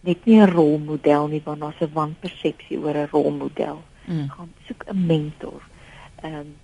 Net 0.00 0.24
nie 0.24 0.40
'n 0.40 0.50
rolmodel 0.50 1.26
nie, 1.28 1.42
want 1.44 1.60
daar's 1.60 1.80
'n 1.80 1.92
wanpersepsie 1.92 2.78
oor 2.78 2.96
'n 2.96 3.08
rolmodel. 3.10 3.82
Mm. 4.04 4.28
Gaan 4.28 4.52
soek 4.66 4.84
'n 4.86 5.06
mentor. 5.06 5.62
Ehm 6.22 6.34
um, 6.34 6.56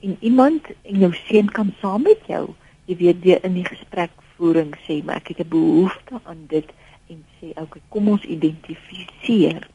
en 0.00 0.16
iemand 0.20 0.66
en 0.82 0.98
jou 0.98 1.14
seun 1.14 1.50
kan 1.50 1.74
saam 1.80 2.02
met 2.02 2.20
jou, 2.26 2.54
jy 2.84 2.96
weet, 2.96 3.22
deur 3.22 3.44
in 3.44 3.54
die 3.54 3.64
gesprekvoering 3.64 4.76
sê, 4.86 5.04
maar 5.04 5.16
ek 5.16 5.28
het 5.28 5.40
'n 5.44 5.48
behoefte 5.48 6.20
aan 6.22 6.44
dit 6.46 6.68
en 7.06 7.24
sê, 7.36 7.46
"Oké, 7.50 7.60
okay, 7.60 7.82
kom 7.88 8.08
ons 8.08 8.24
identifiseer 8.24 9.68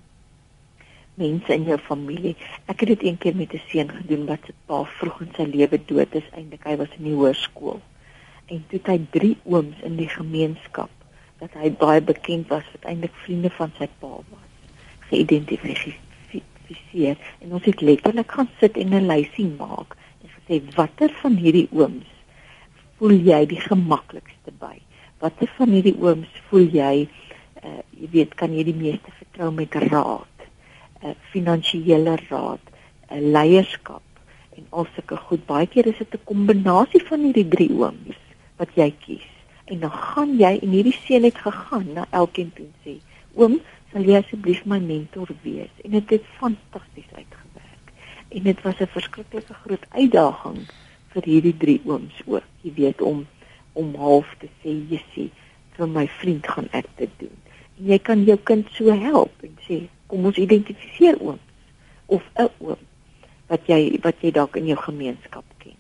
mense 1.16 1.54
in 1.54 1.64
jou 1.70 1.78
familie. 1.80 2.36
Ek 2.72 2.80
het 2.84 2.90
dit 2.94 3.04
een 3.08 3.18
keer 3.18 3.36
met 3.36 3.54
'n 3.54 3.62
seun 3.68 3.90
gedoen 3.90 4.26
wat 4.26 4.40
se 4.46 4.54
pa 4.66 4.84
vroeg 4.84 5.22
in 5.22 5.32
sy 5.36 5.44
lewe 5.44 5.86
dood 5.86 6.16
is. 6.16 6.30
Eindelik 6.32 6.64
hy 6.64 6.78
was 6.78 6.98
in 6.98 7.04
die 7.04 7.16
hoërskool. 7.16 7.82
En 8.46 8.66
toe 8.68 8.80
het 8.80 8.88
hy 8.88 9.06
drie 9.10 9.38
ooms 9.44 9.82
in 9.82 9.96
die 9.96 10.10
gemeenskap 10.10 10.90
dat 11.40 11.54
hy 11.54 11.72
baie 11.72 12.02
bekend 12.02 12.48
was 12.48 12.64
wat 12.74 12.86
eintlik 12.90 13.14
vriende 13.26 13.50
van 13.50 13.72
sy 13.78 13.88
pa 14.00 14.08
was. 14.08 14.50
Geïdentifiseer 15.10 17.18
en 17.40 17.54
ons 17.54 17.66
het 17.66 17.82
letterlik 17.82 18.32
gaan 18.32 18.50
sit 18.60 18.78
en 18.78 18.94
'n 18.94 19.08
lysie 19.08 19.52
maak 19.60 19.96
en 20.24 20.30
gesê 20.38 20.76
watter 20.76 21.10
van 21.22 21.36
hierdie 21.36 21.68
ooms 21.72 22.06
voel 22.98 23.12
jy 23.12 23.46
die 23.46 23.60
gemaklikste 23.60 24.52
by? 24.60 24.80
Watter 25.20 25.52
van 25.58 25.74
hierdie 25.76 25.98
ooms 26.00 26.32
voel 26.50 26.70
jy 26.72 27.08
uh, 27.64 27.82
jy 28.00 28.10
weet 28.12 28.36
kan 28.40 28.54
jy 28.56 28.64
die 28.64 28.78
meeste 28.78 29.12
vertrou 29.20 29.52
met 29.52 29.76
raad? 29.90 30.35
'n 31.04 31.16
finansiële 31.32 32.16
raad, 32.30 32.64
'n 33.12 33.32
leierskap 33.32 34.04
en 34.58 34.66
al 34.70 34.88
sulke 34.96 35.18
goed. 35.18 35.46
Baie 35.46 35.68
keer 35.68 35.88
is 35.92 35.98
dit 35.98 36.14
'n 36.16 36.28
kombinasie 36.32 37.04
van 37.10 37.20
hierdie 37.20 37.48
drie 37.56 37.72
ooms 37.72 38.20
wat 38.58 38.72
jy 38.76 38.90
kies. 39.06 39.30
En 39.66 39.80
dan 39.80 39.92
gaan 39.92 40.38
jy 40.38 40.54
en 40.62 40.70
hierdie 40.70 40.98
seun 41.06 41.24
het 41.24 41.38
gegaan 41.38 41.88
na 41.94 42.08
elkeen 42.10 42.52
toe 42.54 42.68
sê: 42.84 42.98
"Oom, 43.34 43.60
sal 43.92 44.02
jy 44.02 44.18
asseblief 44.18 44.66
my 44.66 44.80
mentor 44.80 45.28
wees?" 45.42 45.74
En 45.84 45.92
dit 45.92 46.10
het 46.10 46.26
fantasties 46.40 47.12
uitgewerk. 47.12 47.88
En 48.30 48.44
dit 48.44 48.62
was 48.62 48.80
'n 48.80 48.88
verskriklike 48.88 49.54
groot 49.54 49.86
uitdaging 49.90 50.60
vir 51.14 51.24
hierdie 51.24 51.58
drie 51.58 51.82
ooms 51.86 52.22
ook, 52.26 52.44
jy 52.62 52.74
weet 52.74 53.02
om 53.02 53.26
om 53.74 53.96
half 53.96 54.36
te 54.40 54.48
sê, 54.62 54.72
"Jessie, 54.90 55.32
vir 55.76 55.88
my 55.88 56.08
vriend 56.08 56.48
gaan 56.48 56.68
ek 56.72 56.86
dit 56.96 57.10
doen." 57.18 57.38
En 57.78 57.86
jy 57.86 58.00
kan 58.00 58.24
jou 58.24 58.38
kind 58.38 58.68
so 58.72 58.92
help 58.92 59.32
en 59.42 59.58
sê, 59.68 59.88
kom 60.08 60.26
ons 60.26 60.38
identifiseer 60.38 61.20
ooms 61.22 61.40
of 62.06 62.24
'n 62.36 62.50
oom 62.58 62.82
wat 63.48 63.62
jy 63.68 64.00
wat 64.02 64.16
jy 64.22 64.32
dalk 64.32 64.56
in 64.56 64.66
jou 64.66 64.78
gemeenskap 64.78 65.46
ken. 65.58 65.74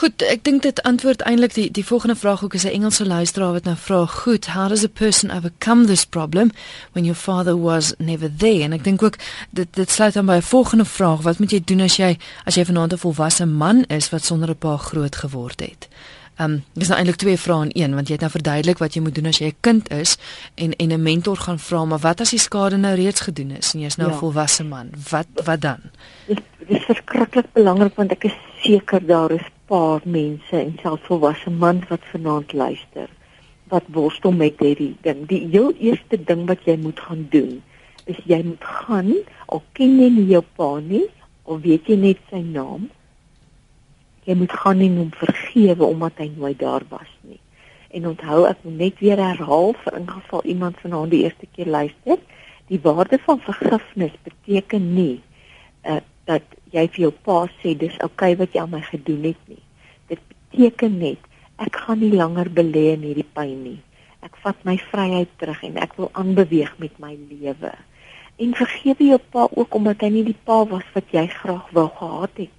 Goed, 0.00 0.22
ek 0.22 0.44
dink 0.44 0.62
dit 0.62 0.82
antwoord 0.88 1.22
eintlik 1.28 1.54
die 1.54 1.68
die 1.70 1.84
volgende 1.84 2.16
vraag 2.16 2.44
ook 2.44 2.54
is 2.54 2.64
'n 2.64 2.72
Engelse 2.78 3.06
luisteraar 3.06 3.52
wat 3.52 3.64
nou 3.64 3.76
vra, 3.76 4.06
"Goed, 4.06 4.46
how 4.46 4.68
does 4.68 4.84
a 4.84 4.88
person 4.88 5.30
overcome 5.30 5.86
this 5.86 6.04
problem 6.04 6.50
when 6.92 7.04
your 7.04 7.18
father 7.18 7.60
was 7.60 7.94
never 7.98 8.36
there?" 8.36 8.62
En 8.62 8.72
ek 8.72 8.84
dink 8.84 9.02
ook 9.02 9.16
dit 9.50 9.68
dit 9.74 9.90
sluit 9.90 10.16
aan 10.16 10.26
by 10.26 10.36
'n 10.36 10.42
volgende 10.42 10.84
vraag, 10.84 11.20
wat 11.20 11.38
moet 11.38 11.50
jy 11.50 11.62
doen 11.64 11.80
as 11.80 11.96
jy 11.96 12.18
as 12.44 12.54
jy 12.54 12.64
vanaand 12.64 12.92
'n 12.92 12.98
volwasse 12.98 13.46
man 13.46 13.84
is 13.84 14.10
wat 14.10 14.24
sonder 14.24 14.50
'n 14.50 14.58
pa 14.58 14.76
groot 14.76 15.16
geword 15.16 15.60
het? 15.60 15.88
Ehm 16.40 16.52
um, 16.52 16.62
dis 16.72 16.88
nou 16.88 16.96
eintlik 16.96 17.18
twee 17.20 17.36
vrae 17.36 17.64
in 17.66 17.70
een 17.76 17.94
want 17.94 18.08
jy 18.08 18.14
het 18.16 18.22
nou 18.24 18.30
verduidelik 18.32 18.78
wat 18.80 18.94
jy 18.96 19.00
moet 19.04 19.14
doen 19.14 19.28
as 19.28 19.38
jy 19.42 19.48
'n 19.50 19.60
kind 19.60 19.90
is 19.92 20.16
en 20.54 20.72
en 20.72 20.92
'n 20.92 21.02
mentor 21.02 21.36
gaan 21.36 21.58
vra 21.58 21.84
maar 21.84 21.98
wat 21.98 22.20
as 22.20 22.30
die 22.30 22.38
skade 22.38 22.76
nou 22.76 22.94
reeds 22.94 23.20
gedoen 23.20 23.50
is? 23.50 23.74
En 23.74 23.80
jy's 23.80 23.96
nou 23.96 24.08
'n 24.08 24.12
ja. 24.12 24.18
volwasse 24.18 24.64
man. 24.64 24.88
Wat 25.10 25.26
wat 25.44 25.60
dan? 25.60 25.80
Dis 26.26 26.38
dis 26.68 26.84
verskriklik 26.84 27.52
belangrik 27.52 27.94
want 27.94 28.12
ek 28.12 28.24
is 28.24 28.36
seker 28.62 29.06
daar 29.06 29.30
is 29.30 29.46
paar 29.66 30.00
mense 30.04 30.56
en 30.56 30.78
selfs 30.82 31.06
volwasse 31.06 31.50
mans 31.50 31.88
wat 31.88 32.00
vanaand 32.12 32.52
luister 32.52 33.08
wat 33.68 33.84
worstel 33.86 34.32
met 34.32 34.54
hierdie 34.58 34.96
ding. 35.00 35.26
Die 35.26 35.48
heel 35.50 35.72
eerste 35.78 36.24
ding 36.24 36.46
wat 36.46 36.64
jy 36.64 36.76
moet 36.76 37.00
gaan 37.00 37.26
doen 37.30 37.62
is 38.04 38.16
jy 38.24 38.42
moet 38.42 38.64
gaan 38.64 39.14
al 39.46 39.62
ken 39.72 40.00
jy 40.00 40.08
nie 40.08 40.26
jou 40.26 40.44
pa 40.56 40.78
nie 40.78 41.06
of 41.42 41.60
weet 41.60 41.86
jy 41.86 41.96
net 41.96 42.18
sy 42.30 42.40
naam 42.40 42.88
jy 44.30 44.36
moet 44.38 44.52
gaan 44.62 44.82
en 44.84 44.98
hom 45.00 45.14
vergewe 45.18 45.86
omdat 45.86 46.20
hy 46.22 46.28
nooit 46.36 46.58
daar 46.60 46.84
was 46.88 47.10
nie. 47.26 47.40
En 47.90 48.06
onthou 48.12 48.44
ek 48.46 48.60
moet 48.62 48.76
net 48.78 49.00
weer 49.02 49.18
herhaal 49.18 49.74
vir 49.82 49.96
ingeval 49.98 50.44
iemand 50.52 50.78
vanaand 50.82 51.10
die 51.10 51.24
eerste 51.24 51.48
keer 51.56 51.66
luister, 51.66 52.20
die 52.70 52.78
waarde 52.84 53.18
van 53.24 53.42
vergifnis 53.42 54.14
beteken 54.26 54.92
nie 54.94 55.18
uh, 55.82 55.98
dat 56.30 56.46
jy 56.70 56.86
vir 56.94 57.06
jou 57.08 57.12
pa 57.26 57.40
sê 57.58 57.74
dis 57.74 57.96
oukei 57.98 58.36
okay 58.36 58.38
wat 58.44 58.54
jy 58.54 58.62
aan 58.62 58.74
my 58.76 58.82
gedoen 58.86 59.26
het 59.32 59.40
nie. 59.50 59.62
Dit 60.12 60.22
beteken 60.30 61.00
net 61.00 61.26
ek 61.58 61.82
gaan 61.82 61.98
nie 62.04 62.14
langer 62.14 62.52
belê 62.54 62.92
in 62.94 63.02
hierdie 63.08 63.26
pyn 63.26 63.56
nie. 63.64 63.80
Ek 64.22 64.36
vat 64.44 64.62
my 64.68 64.76
vryheid 64.92 65.32
terug 65.42 65.64
en 65.66 65.80
ek 65.82 65.96
wil 65.98 66.12
aanbeweeg 66.14 66.76
met 66.78 66.94
my 67.02 67.16
lewe. 67.32 67.74
En 68.40 68.54
vergewe 68.56 69.10
jou 69.10 69.18
pa 69.34 69.48
ook 69.50 69.74
omdat 69.74 70.06
hy 70.06 70.14
nie 70.14 70.26
die 70.30 70.38
pa 70.46 70.62
was 70.70 70.86
wat 70.94 71.10
jy 71.16 71.26
graag 71.34 71.66
wou 71.74 71.88
gehad 71.98 72.44
het 72.44 72.54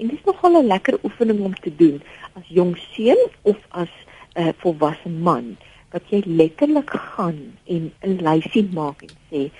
En 0.00 0.08
dit 0.08 0.18
is 0.18 0.24
nogal 0.24 0.62
'n 0.62 0.66
lekker 0.66 0.98
oefening 1.04 1.40
om 1.40 1.54
te 1.54 1.72
doen 1.76 2.02
as 2.32 2.46
jong 2.48 2.76
seun 2.92 3.20
of 3.42 3.58
as 3.68 3.92
'n 4.34 4.40
uh, 4.42 4.52
volwasse 4.62 5.08
man 5.08 5.56
dat 5.90 6.02
jy 6.08 6.22
letterlik 6.26 6.90
gaan 6.90 7.40
en 7.64 7.92
'n 8.00 8.16
lysie 8.28 8.68
maak 8.72 9.02
en 9.02 9.14
sê 9.30 9.50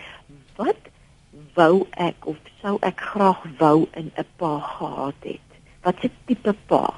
wat 0.56 0.82
wou 1.54 1.86
ek 1.90 2.26
of 2.32 2.36
sou 2.62 2.76
ek 2.80 3.00
graag 3.12 3.42
wou 3.58 3.88
in 4.00 4.12
'n 4.16 4.26
pa 4.36 4.52
gehad 4.58 5.20
het. 5.20 5.48
Wat 5.82 6.04
'n 6.04 6.12
tipe 6.26 6.54
pa? 6.66 6.94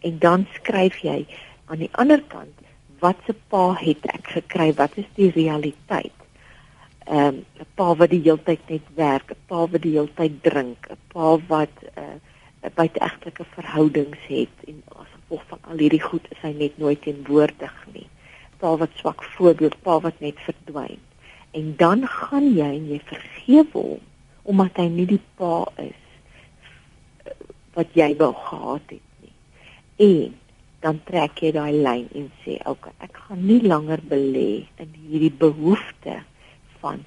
En 0.00 0.18
dan 0.18 0.46
skryf 0.52 0.96
jy 0.98 1.26
aan 1.64 1.78
die 1.78 1.92
ander 1.92 2.22
kant 2.22 2.56
wat 2.98 3.16
se 3.26 3.34
pa 3.48 3.74
het 3.74 4.04
ek 4.04 4.26
gekry? 4.36 4.72
Wat 4.74 4.96
is 4.96 5.08
die 5.14 5.30
realiteit? 5.30 6.18
Ehm 7.06 7.26
um, 7.26 7.44
'n 7.60 7.66
pa 7.74 7.94
wat 7.94 8.10
die 8.10 8.22
hele 8.22 8.42
tyd 8.42 8.68
net 8.68 8.86
werk, 8.94 9.30
'n 9.30 9.42
pa 9.46 9.66
wat 9.66 9.82
die 9.82 9.96
hele 9.96 10.14
tyd 10.14 10.42
drink, 10.42 10.90
'n 10.90 10.98
pa 11.12 11.38
wat 11.48 11.74
uh, 11.96 12.18
buiteegtelike 12.60 13.44
verhoudings 13.54 14.24
het 14.28 14.64
en 14.68 14.82
as 15.00 15.08
gevolg 15.12 15.44
van 15.48 15.58
al 15.72 15.80
hierdie 15.80 16.02
goed 16.02 16.26
is 16.34 16.42
hy 16.44 16.52
net 16.56 16.76
nooit 16.78 17.00
teenwoordig 17.02 17.76
nie. 17.94 18.06
Pa 18.60 18.74
wat 18.76 18.92
swak 19.00 19.24
voorbeeld, 19.36 19.78
pa 19.82 19.96
wat 20.04 20.20
net 20.20 20.40
verdwyn. 20.44 21.00
En 21.56 21.72
dan 21.76 22.04
gaan 22.06 22.50
jy 22.54 22.68
en 22.76 22.90
jy 22.92 23.00
vergewe 23.08 23.64
hom 23.72 24.06
omdat 24.50 24.80
hy 24.80 24.88
nie 24.88 25.06
die 25.06 25.22
pa 25.38 25.62
is 25.78 25.96
eh, 27.28 27.34
wat 27.76 27.92
jy 27.94 28.08
wou 28.18 28.32
gehad 28.34 28.92
het 28.92 29.24
nie. 29.24 29.34
En 30.06 30.36
dan 30.80 31.00
trek 31.06 31.42
jy 31.44 31.52
daai 31.54 31.76
lyn 31.76 32.08
en 32.16 32.30
sê, 32.42 32.56
"Oké, 32.64 32.70
okay, 32.70 32.92
ek 33.04 33.16
gaan 33.16 33.46
nie 33.46 33.60
langer 33.62 34.00
belê 34.00 34.66
in 34.80 34.94
hierdie 35.08 35.32
behoefte 35.32 36.22
van 36.80 37.04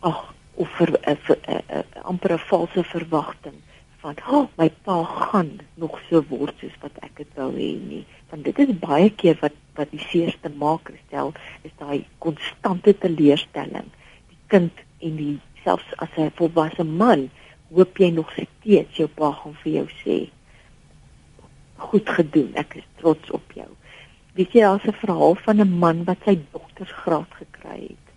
ag 0.00 0.34
of 0.56 0.68
vir 0.76 0.90
'n 0.90 1.16
uh, 1.28 1.36
uh, 1.48 1.82
amper 2.02 2.32
'n 2.32 2.38
valse 2.38 2.84
verwagting 2.84 3.60
van 4.00 4.16
oh, 4.28 4.46
my 4.56 4.68
pa 4.84 4.96
gaan 5.04 5.50
nog 5.74 5.98
so 6.08 6.22
word 6.28 6.56
soos 6.60 6.76
wat 6.80 6.96
ek 7.04 7.20
dit 7.20 7.36
wou 7.36 7.50
hê 7.52 7.70
nie. 7.76 8.04
Want 8.30 8.46
dit 8.48 8.58
is 8.64 8.72
baie 8.80 9.10
keer 9.22 9.36
wat 9.42 9.56
wat 9.78 9.92
die 9.94 10.02
seerste 10.10 10.50
maak 10.60 10.90
stel 11.06 11.32
is 11.64 11.74
daai 11.80 12.04
konstante 12.24 12.92
teleurstelling. 13.04 13.88
Die 14.32 14.40
kind 14.52 14.82
en 15.04 15.16
die 15.20 15.36
selfs 15.64 15.92
as 16.04 16.16
'n 16.16 16.32
volwasse 16.40 16.84
man 16.84 17.28
hoop 17.70 17.98
jy 17.98 18.10
nog 18.10 18.32
steeds 18.32 18.96
jou 18.96 19.08
pa 19.08 19.32
gaan 19.32 19.56
vir 19.62 19.72
jou 19.72 19.88
sê 20.02 20.18
goed 21.80 22.08
gedoen 22.18 22.52
ek 22.54 22.76
is 22.76 22.88
trots 23.00 23.30
op 23.30 23.52
jou. 23.54 23.68
Weet 24.34 24.52
jy 24.54 24.60
daar's 24.60 24.84
'n 24.84 25.00
verhaal 25.02 25.34
van 25.34 25.60
'n 25.60 25.78
man 25.84 26.04
wat 26.04 26.18
sy 26.24 26.38
doktersgraad 26.52 27.30
gekry 27.40 27.80
het 27.88 28.09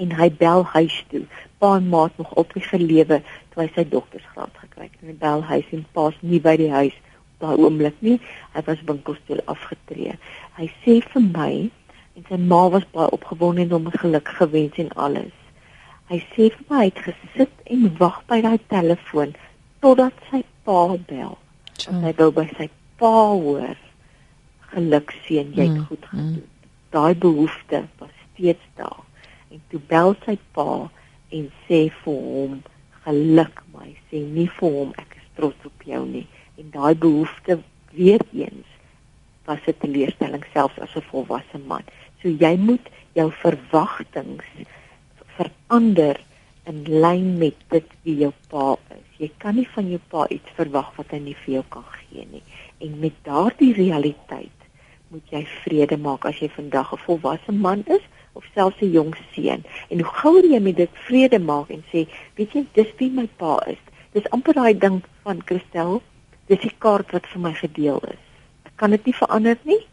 en 0.00 0.14
hy 0.16 0.28
bel 0.40 0.64
huis 0.74 0.96
toe 1.12 1.26
pa 1.60 1.74
en 1.76 1.88
ma 1.92 2.04
het 2.06 2.16
nog 2.16 2.34
altyd 2.40 2.64
gelewe 2.72 3.20
toe 3.52 3.62
hy 3.62 3.68
sy 3.74 3.84
doktersgraad 3.88 4.54
gekry 4.62 4.86
het. 4.88 4.96
En 5.02 5.12
hy 5.12 5.16
bel 5.20 5.42
huis 5.50 5.72
en 5.76 5.84
pa's 5.96 6.16
nie 6.24 6.40
by 6.42 6.56
die 6.60 6.70
huis 6.72 6.96
op 6.96 7.44
daai 7.44 7.64
oomblik 7.66 7.98
nie. 8.06 8.16
Hy 8.54 8.64
was 8.68 8.80
winkelstoel 8.88 9.42
afgetree. 9.52 10.16
Hy 10.56 10.70
sê 10.84 11.00
vir 11.12 11.26
my 11.26 11.52
en 12.16 12.26
sy 12.28 12.40
ma 12.52 12.62
was 12.72 12.86
baie 12.94 13.12
opgewonde 13.16 13.66
en 13.66 13.76
hom 13.76 13.90
geluk 13.96 14.32
gewens 14.40 14.80
en 14.80 14.90
alles. 15.08 15.36
Hy 16.10 16.22
sê 16.32 16.48
vir 16.56 16.64
my 16.72 16.80
hy 16.84 16.88
het 16.88 17.04
gesit 17.10 17.70
en 17.76 17.86
wag 18.00 18.22
by 18.30 18.40
daai 18.46 18.58
telefoon 18.72 19.36
totdat 19.84 20.16
sy 20.30 20.42
pa 20.64 20.80
bel. 21.12 21.36
En 21.88 22.00
hy 22.04 22.14
wou 22.18 22.30
by 22.40 22.46
sy 22.56 22.70
pa 23.00 23.12
hoor. 23.36 23.76
Geluk 24.72 25.12
seën 25.26 25.52
jy 25.56 25.68
het 25.68 25.76
mm, 25.76 25.86
goed 25.90 26.08
gedoen. 26.08 26.34
Mm. 26.40 26.74
Daai 26.90 27.14
behoefte 27.14 27.84
was 28.00 28.16
steeds 28.32 28.66
daar. 28.80 29.04
En 29.50 29.62
toe 29.70 29.80
bel 29.92 30.14
sy 30.24 30.36
pa 30.54 30.90
en 31.38 31.46
sê 31.66 31.80
vir 32.02 32.20
hom 32.32 32.60
geluk 33.04 33.62
my 33.74 33.88
sê 34.10 34.20
nie 34.36 34.48
vir 34.58 34.76
hom 34.76 34.92
ek 35.02 35.16
is 35.20 35.28
trots 35.38 35.70
op 35.70 35.86
jou 35.92 36.02
nie. 36.06 36.26
En 36.60 36.70
daai 36.74 36.94
behoefte 36.94 37.60
weer 37.96 38.22
eens 38.32 38.68
was 39.48 39.66
'n 39.66 39.80
teleurstelling 39.82 40.44
selfs 40.52 40.78
as 40.78 40.96
'n 40.96 41.08
volwasse 41.10 41.58
man. 41.66 41.84
So 42.22 42.28
jy 42.28 42.56
moet 42.56 42.86
jou 43.14 43.30
verwagtinge 43.42 44.66
verander 45.36 46.20
in 46.64 46.84
lyn 47.02 47.38
met 47.38 47.56
dit 47.68 47.86
wie 48.02 48.16
jou 48.16 48.32
pa 48.48 48.76
is. 48.94 49.06
Jy 49.18 49.30
kan 49.42 49.54
nie 49.54 49.68
van 49.74 49.88
jou 49.90 50.00
pa 50.12 50.26
iets 50.28 50.56
verwag 50.58 50.92
wat 50.96 51.10
hy 51.10 51.18
nie 51.18 51.36
vir 51.44 51.54
jou 51.54 51.64
kan 51.68 51.86
gee 51.96 52.26
nie. 52.30 52.42
En 52.78 52.98
met 53.00 53.16
daardie 53.22 53.72
realiteit 53.74 54.58
moet 55.08 55.32
jy 55.34 55.42
vrede 55.64 55.96
maak 55.96 56.24
as 56.24 56.38
jy 56.38 56.48
vandag 56.48 56.92
'n 56.92 57.04
volwasse 57.06 57.52
man 57.52 57.84
is 57.86 58.04
of 58.32 58.44
selfs 58.54 58.80
'n 58.80 58.90
jong 58.90 59.14
seun. 59.32 59.64
En 59.88 60.00
hoe 60.00 60.12
gouer 60.20 60.44
jy 60.44 60.60
met 60.60 60.76
dit 60.76 60.90
vrede 60.92 61.38
maak 61.38 61.70
en 61.70 61.84
sê, 61.92 62.08
weet 62.34 62.52
jy, 62.52 62.66
dis 62.72 62.90
wie 62.98 63.10
my 63.10 63.28
pa 63.36 63.58
is. 63.66 63.82
Dis 64.12 64.30
amper 64.30 64.54
daai 64.54 64.78
ding 64.78 65.02
van 65.22 65.42
Christel, 65.44 66.02
dis 66.46 66.60
die 66.60 66.74
kaart 66.78 67.12
wat 67.12 67.26
vir 67.26 67.40
my 67.40 67.52
gedeel 67.54 68.00
is. 68.10 68.22
Ek 68.66 68.76
kan 68.76 68.90
dit 68.90 69.04
nie 69.04 69.14
verander 69.14 69.58
nie, 69.62 69.86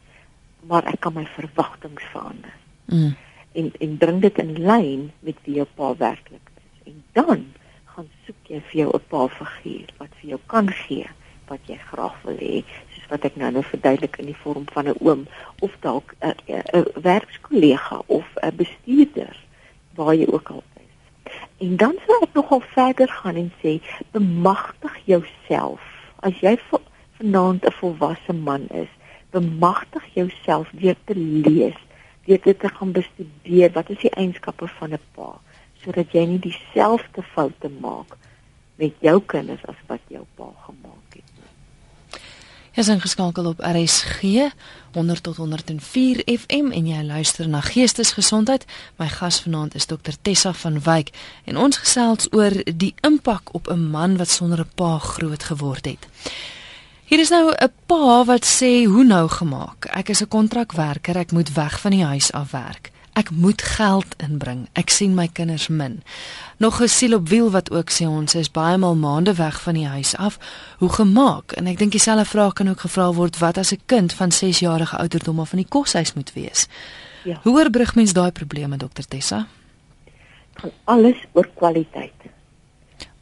maar 0.67 0.86
ek 0.86 1.00
kan 1.00 1.13
my 1.13 1.26
verwagtinge 1.36 2.02
verander. 2.12 2.54
Mm. 2.86 3.15
En 3.54 3.71
en 3.80 3.97
bring 3.97 4.21
dit 4.21 4.38
in 4.38 4.54
lyn 4.63 5.12
met 5.19 5.38
wie 5.45 5.56
jou 5.56 5.67
pa 5.76 5.93
werklik 5.97 6.52
is. 6.56 6.93
En 6.93 7.04
dan 7.13 7.45
gaan 7.86 8.10
soek 8.26 8.52
jy 8.52 8.60
vir 8.69 8.80
jou 8.82 8.89
'n 8.93 9.08
pa 9.10 9.28
figuur 9.28 9.89
wat 9.97 10.12
vir 10.21 10.30
jou 10.30 10.39
kan 10.47 10.69
gee 10.69 11.08
wat 11.47 11.60
jy 11.65 11.78
graag 11.78 12.15
wil 12.23 12.38
hê 12.38 12.63
wat 13.10 13.26
ek 13.28 13.36
nou 13.36 13.52
nou 13.52 13.63
verduidelik 13.63 14.17
in 14.22 14.30
die 14.32 14.41
vorm 14.43 14.65
van 14.74 14.88
'n 14.88 14.98
oom 15.00 15.28
of 15.60 15.76
dalk 15.80 16.15
'n 16.22 16.36
'n 16.48 16.86
werkskollega 17.02 18.02
of 18.06 18.26
'n 18.41 18.56
bestuurder 18.56 19.36
waar 19.96 20.15
jy 20.15 20.28
ook 20.32 20.50
al 20.50 20.63
is. 20.76 21.32
En 21.58 21.76
dan 21.76 21.96
sou 22.06 22.17
ek 22.24 22.34
nogal 22.34 22.60
verder 22.60 23.10
gaan 23.10 23.36
en 23.36 23.52
sê 23.62 23.82
bemagtig 24.12 24.98
jouself. 25.06 25.82
As 26.20 26.39
jy 26.39 26.58
vanaand 27.17 27.65
'n 27.65 27.72
volwasse 27.72 28.34
man 28.34 28.67
is, 28.67 28.91
bemagtig 29.30 30.06
jouself 30.13 30.70
deur 30.72 30.96
te 31.06 31.15
lees, 31.15 31.80
deur 32.26 32.39
dit 32.43 32.60
te 32.60 32.70
gaan 32.70 32.91
bestudeer 32.91 33.72
wat 33.72 33.89
is 33.89 34.00
die 34.00 34.15
eienskappe 34.15 34.67
van 34.67 34.93
'n 34.93 35.00
pa 35.15 35.39
sodat 35.84 36.12
jy 36.12 36.26
nie 36.26 36.39
dieselfde 36.39 37.24
foute 37.34 37.70
maak 37.82 38.17
met 38.82 38.93
jou 39.00 39.22
kinders 39.34 39.65
as 39.72 39.80
wat 39.88 40.02
jou 40.13 40.24
pa 40.36 40.50
gemaak 40.65 41.17
het. 41.20 41.37
Is 42.78 42.88
ingeskakel 42.88 43.46
op 43.46 43.60
RSG 43.60 44.22
100 44.94 45.24
tot 45.24 45.36
104 45.36 46.22
FM 46.26 46.72
en 46.72 46.88
jy 46.88 47.00
luister 47.04 47.48
na 47.50 47.62
Geestesgesondheid. 47.66 48.68
My 49.02 49.08
gas 49.10 49.40
vanaand 49.42 49.74
is 49.76 49.88
Dr 49.90 50.13
Tessa 50.22 50.52
van 50.54 50.78
Wyk 50.86 51.10
en 51.50 51.58
ons 51.58 51.80
gesels 51.82 52.30
oor 52.30 52.54
die 52.70 52.94
impak 53.02 53.50
op 53.58 53.72
'n 53.74 53.90
man 53.90 54.18
wat 54.18 54.30
sonder 54.30 54.60
'n 54.60 54.70
pa 54.76 55.00
groot 55.00 55.44
geword 55.44 55.86
het. 55.86 56.08
Hier 57.06 57.20
is 57.20 57.30
nou 57.30 57.50
'n 57.50 57.74
pa 57.86 58.26
wat 58.26 58.46
sê 58.46 58.86
hoe 58.86 59.04
nou 59.04 59.28
gemaak. 59.30 59.86
Ek 59.86 60.10
is 60.10 60.22
'n 60.22 60.28
kontrakwerker, 60.28 61.18
ek 61.18 61.32
moet 61.32 61.54
weg 61.54 61.80
van 61.80 61.92
die 61.92 62.06
huis 62.06 62.32
af 62.32 62.52
werk. 62.52 62.92
Ek 63.17 63.32
moet 63.34 63.62
geld 63.62 64.13
inbring. 64.21 64.67
Ek 64.77 64.91
sien 64.93 65.15
my 65.17 65.25
kinders 65.27 65.67
min. 65.67 66.03
Nog 66.58 66.82
'n 66.82 66.88
siel 66.88 67.13
op 67.15 67.30
wiel 67.30 67.49
wat 67.51 67.71
ook 67.71 67.89
sê 67.89 68.06
ons 68.06 68.36
is 68.36 68.51
baie 68.51 68.77
maal 68.77 68.95
maande 68.95 69.34
weg 69.34 69.62
van 69.62 69.73
die 69.73 69.88
huis 69.88 70.15
af. 70.17 70.38
Hoe 70.77 70.89
gemaak? 70.89 71.51
En 71.51 71.67
ek 71.67 71.77
dink 71.77 71.91
dieselfde 71.91 72.25
vraag 72.25 72.53
kan 72.53 72.69
ook 72.69 72.80
gevra 72.80 73.13
word 73.13 73.38
wat 73.38 73.58
as 73.58 73.71
'n 73.73 73.82
kind 73.86 74.13
van 74.13 74.32
6 74.32 74.60
jarige 74.60 74.97
ouderdom 74.97 75.39
af 75.39 75.51
in 75.51 75.58
die 75.58 75.69
koshuis 75.69 76.13
moet 76.13 76.34
wees. 76.34 76.67
Ja. 77.23 77.39
Hoe 77.43 77.58
oorbrug 77.58 77.95
mens 77.95 78.13
daai 78.13 78.32
probleme, 78.32 78.77
dokter 78.77 79.08
Tessa? 79.08 79.47
Van 80.53 80.71
alles 80.84 81.17
oor 81.32 81.47
kwaliteit. 81.56 82.13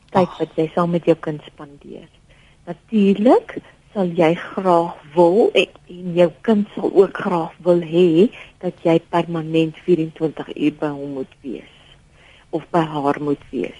Tyd 0.09 0.29
wat 0.37 0.49
jy 0.55 0.71
saam 0.73 0.89
met 0.89 1.05
jou 1.05 1.17
kind 1.17 1.41
spandeer. 1.45 2.07
Natuurlik 2.65 3.57
sal 3.95 4.09
jy 4.11 4.33
graag 4.35 4.95
wil 5.15 5.37
en, 5.55 5.75
en 5.87 6.07
jou 6.17 6.27
kind 6.43 6.71
sal 6.75 6.89
ook 6.91 7.19
graag 7.23 7.53
wil 7.63 7.79
hê 7.79 8.07
dat 8.59 8.81
jy 8.83 8.97
permanent 9.13 9.77
24 9.85 10.49
uur 10.51 10.73
by 10.81 10.89
hom 10.91 11.13
moet 11.21 11.37
wees 11.45 11.75
of 12.51 12.65
by 12.75 12.81
haar 12.83 13.21
moet 13.23 13.45
wees. 13.53 13.79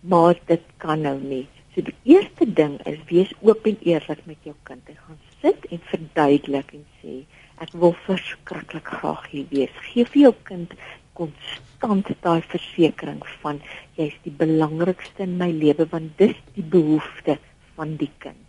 Maar 0.00 0.40
dit 0.48 0.64
kan 0.80 1.04
nou 1.04 1.18
nie. 1.20 1.44
So 1.74 1.84
die 1.84 1.96
eerste 2.08 2.48
ding 2.48 2.78
is 2.88 3.00
wees 3.10 3.32
oop 3.44 3.68
en 3.68 3.76
eerlik 3.84 4.22
met 4.30 4.48
jou 4.48 4.54
kind. 4.68 4.80
Jy 4.88 4.96
gaan 4.96 5.20
sit 5.42 5.68
en 5.68 5.82
verduidelik 5.90 6.72
en 6.78 6.86
sê 7.02 7.16
ek 7.64 7.76
wil 7.84 7.92
verskriklik 8.06 8.88
graag 8.96 9.28
hier 9.32 9.48
wees. 9.52 9.76
Geef 9.90 10.14
vir 10.16 10.22
jou 10.22 10.32
kind 10.48 10.72
konstant 11.20 12.08
daai 12.24 12.40
versekering 12.48 13.20
van 13.44 13.60
jy's 14.00 14.16
die 14.24 14.32
belangrikste 14.40 15.28
in 15.28 15.36
my 15.40 15.52
lewe 15.52 15.84
want 15.92 16.16
dis 16.20 16.40
die 16.56 16.64
behoefte 16.64 17.36
van 17.76 17.98
die 18.00 18.12
kind. 18.24 18.43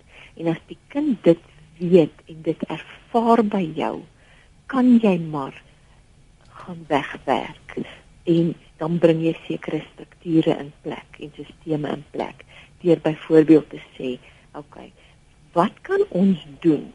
Kind 1.06 1.24
dit 1.24 1.41
weet 1.78 2.22
en 2.26 2.38
dit 2.41 2.62
ervaar 2.65 3.44
by 3.46 3.62
jou, 3.78 3.96
kan 4.72 4.88
jy 5.04 5.12
maar 5.22 5.54
gaan 6.62 6.80
wegwerk 6.89 7.76
en 8.34 8.48
dan 8.82 8.96
bring 9.04 9.20
jy 9.22 9.36
sekere 9.44 9.84
strukture 9.91 10.56
in 10.63 10.72
plek 10.82 11.20
en 11.22 11.30
sisteme 11.36 11.91
in 11.94 12.02
plek 12.15 12.41
deur 12.82 13.04
byvoorbeeld 13.06 13.70
te 13.70 13.82
sê, 13.94 14.10
"Oké, 14.18 14.63
okay, 14.63 14.89
wat 15.54 15.78
kan 15.82 16.02
ons 16.10 16.41
doen 16.65 16.89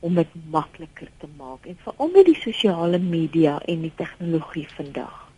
om 0.00 0.14
dit 0.14 0.30
makliker 0.50 1.10
te 1.18 1.26
maak?" 1.36 1.66
En 1.66 1.78
veral 1.82 2.10
met 2.14 2.26
die 2.26 2.38
sosiale 2.38 2.98
media 2.98 3.58
en 3.66 3.80
die 3.80 3.94
tegnologie 3.96 4.68
vandag. 4.76 5.32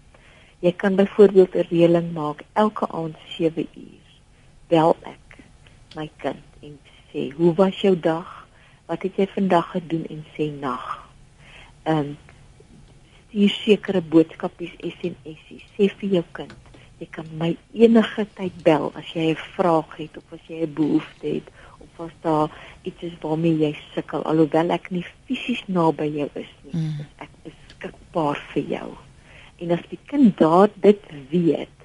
Jy 0.60 0.72
kan 0.72 0.96
byvoorbeeld 0.96 1.54
'n 1.54 1.68
reëling 1.70 2.12
maak 2.12 2.44
elke 2.52 2.88
aand 2.88 3.16
7 3.38 3.68
uur. 3.74 4.04
Bel 4.68 4.96
ek 5.02 5.38
my 5.94 6.10
kind 6.16 6.47
sê, 7.12 7.30
"Hoe 7.36 7.54
was 7.54 7.80
jou 7.80 7.96
dag? 7.98 8.46
Wat 8.86 9.02
het 9.02 9.16
jy 9.16 9.26
vandag 9.26 9.70
gedoen?" 9.70 10.06
en 10.08 10.24
sê 10.36 10.50
nag. 10.60 11.08
Ehm 11.82 11.98
um, 11.98 12.16
stuur 13.28 13.48
sekere 13.48 14.00
boodskapies 14.00 14.72
SMS'ies. 14.80 15.64
Sê 15.76 15.88
vir 16.00 16.10
jou 16.10 16.24
kind, 16.32 16.54
jy 16.98 17.06
kan 17.10 17.26
my 17.38 17.56
enige 17.72 18.24
tyd 18.34 18.62
bel 18.64 18.92
as 18.94 19.12
jy 19.14 19.30
'n 19.30 19.42
vraag 19.56 19.96
het 19.96 20.16
of 20.16 20.32
as 20.32 20.40
jy 20.48 20.62
'n 20.62 20.74
behoefte 20.74 21.26
het 21.26 21.48
of 21.78 22.00
as 22.06 22.14
daar 22.22 22.50
iets 22.82 23.02
is 23.02 23.12
waarmee 23.20 23.58
jy 23.58 23.76
sukkel 23.94 24.22
alhoewel 24.22 24.70
ek 24.70 24.90
nie 24.90 25.04
fisies 25.26 25.62
naby 25.66 26.08
jou 26.18 26.28
is 26.34 26.52
nie. 26.64 26.74
Mm. 26.74 27.06
Ek 27.18 27.30
is 27.44 27.52
beskikbaar 27.68 28.38
vir 28.52 28.62
jou. 28.62 28.90
En 29.58 29.70
as 29.70 29.84
die 29.90 29.98
kind 30.06 30.36
daar 30.38 30.68
dit 30.74 31.02
weet, 31.30 31.80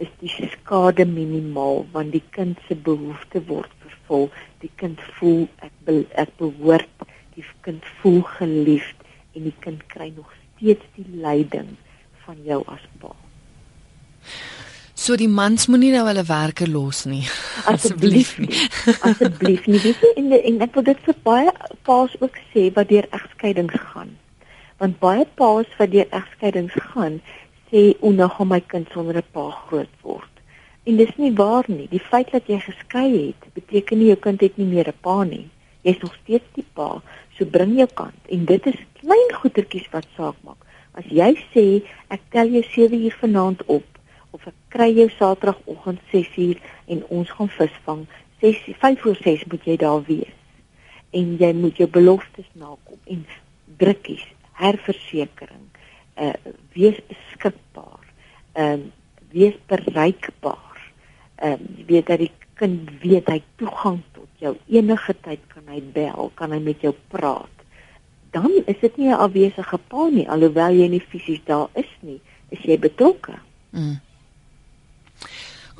is 0.00 0.12
die 0.20 0.48
skade 0.54 1.04
minimaal 1.06 1.84
want 1.92 2.12
die 2.12 2.24
kind 2.36 2.58
se 2.68 2.74
behoefte 2.74 3.42
word 3.48 3.76
vol 4.10 4.28
die 4.64 4.70
kind 4.80 5.00
voel 5.18 5.46
ek 5.64 5.72
be, 5.86 5.96
ek 6.18 6.32
behoort 6.40 7.06
die 7.36 7.46
kind 7.64 7.86
voel 8.00 8.22
geliefd 8.36 9.06
en 9.36 9.46
die 9.46 9.56
kind 9.64 9.84
kry 9.92 10.10
nog 10.16 10.30
steeds 10.36 10.86
die 10.96 11.06
leiding 11.22 11.76
van 12.26 12.40
jou 12.46 12.60
as 12.68 12.82
pa. 13.00 13.12
So 15.00 15.16
die 15.16 15.30
mans 15.32 15.64
moenie 15.72 15.94
nou 15.94 16.02
hulle 16.10 16.26
werke 16.28 16.66
los 16.68 17.06
nie. 17.08 17.22
Asseblief 17.72 18.34
nie. 18.42 18.50
Asseblief 19.06 19.64
nie. 19.70 19.80
Weet 19.80 20.02
jy 20.04 20.10
en, 20.20 20.34
en 20.36 20.64
ek 20.66 20.74
wil 20.76 20.88
dit 20.90 21.06
vir 21.06 21.20
baie 21.24 21.54
paas 21.88 22.16
ook 22.20 22.36
sê 22.50 22.66
wat 22.76 22.90
deur 22.90 23.08
egskeidings 23.16 23.78
gaan. 23.94 24.12
Want 24.82 25.00
baie 25.00 25.24
paas 25.40 25.70
wat 25.78 25.94
deur 25.94 26.10
egskeidings 26.20 26.76
gaan 26.90 27.20
sê 27.70 27.94
o, 28.00 28.10
nou 28.12 28.28
gaan 28.28 28.48
my 28.48 28.60
kind 28.60 28.88
sonder 28.92 29.16
'n 29.16 29.32
pa 29.32 29.50
groot 29.50 29.94
word. 30.02 30.34
En 30.84 30.96
dis 30.96 31.16
nie 31.16 31.32
waar 31.32 31.64
nie. 31.68 31.88
Die 31.90 32.02
feit 32.10 32.30
dat 32.32 32.46
jy 32.46 32.58
geskei 32.58 33.08
het, 33.26 33.52
beteken 33.54 33.98
nie 33.98 34.06
jou 34.06 34.16
kind 34.16 34.40
het 34.40 34.56
nie 34.56 34.66
meer 34.66 34.88
'n 34.88 35.00
pa 35.00 35.24
nie. 35.24 35.48
Jy's 35.82 36.00
nog 36.02 36.14
steeds 36.22 36.48
die 36.54 36.66
pa. 36.74 37.02
So 37.36 37.44
bring 37.44 37.76
jou 37.76 37.88
kant 37.94 38.20
en 38.28 38.44
dit 38.44 38.66
is 38.66 38.76
klein 39.00 39.30
goetertjies 39.32 39.88
wat 39.92 40.06
saak 40.16 40.34
maak. 40.44 40.60
As 40.92 41.04
jy 41.04 41.30
sê 41.54 41.64
ek 42.08 42.20
tel 42.30 42.48
jou 42.48 42.62
7 42.62 43.04
uur 43.04 43.16
vanaand 43.20 43.62
op 43.66 43.86
of 44.30 44.46
ek 44.46 44.54
kry 44.68 44.90
jou 44.94 45.08
Saterdagoggend 45.08 46.00
6 46.10 46.36
uur 46.36 46.58
en 46.86 47.04
ons 47.08 47.30
gaan 47.30 47.48
visvang, 47.48 48.06
6 48.40 48.58
5 48.78 49.00
voor 49.00 49.16
6 49.22 49.44
moet 49.44 49.64
jy 49.64 49.76
daar 49.76 50.02
wees. 50.04 50.36
En 51.10 51.36
jy 51.38 51.52
moet 51.52 51.76
jou 51.76 51.88
beloftes 51.88 52.50
nakom 52.52 52.98
en 53.04 53.26
drukkies, 53.76 54.26
herversekering, 54.52 55.69
uh 56.20 56.34
wees 56.74 56.98
beskikbaar. 57.08 58.04
Ehm 58.52 58.80
uh, 58.80 58.90
wees 59.30 59.56
bereikbaar 59.66 60.70
ehm 61.40 61.52
um, 61.52 61.76
jy 61.78 61.86
weet 61.88 62.06
dat 62.06 62.20
die 62.20 62.32
kind 62.60 62.90
weet 63.00 63.28
hy 63.32 63.38
toegang 63.56 64.02
tot 64.12 64.28
jou 64.42 64.52
enige 64.68 65.14
tyd 65.24 65.40
kan 65.48 65.64
hy 65.72 65.80
bel, 65.94 66.28
kan 66.36 66.52
hy 66.52 66.58
met 66.60 66.82
jou 66.84 66.92
praat. 67.12 67.64
Dan 68.34 68.50
is 68.66 68.78
dit 68.82 68.96
nie 69.00 69.08
'n 69.08 69.22
afwesige 69.26 69.78
pa 69.88 70.08
nie 70.08 70.28
alhoewel 70.28 70.74
jy 70.76 70.88
nie 70.88 71.00
fisies 71.00 71.40
daar 71.44 71.68
is 71.74 71.90
nie, 72.00 72.20
is 72.50 72.60
jy 72.60 72.78
betrokke. 72.78 73.38
Mm. 73.72 74.00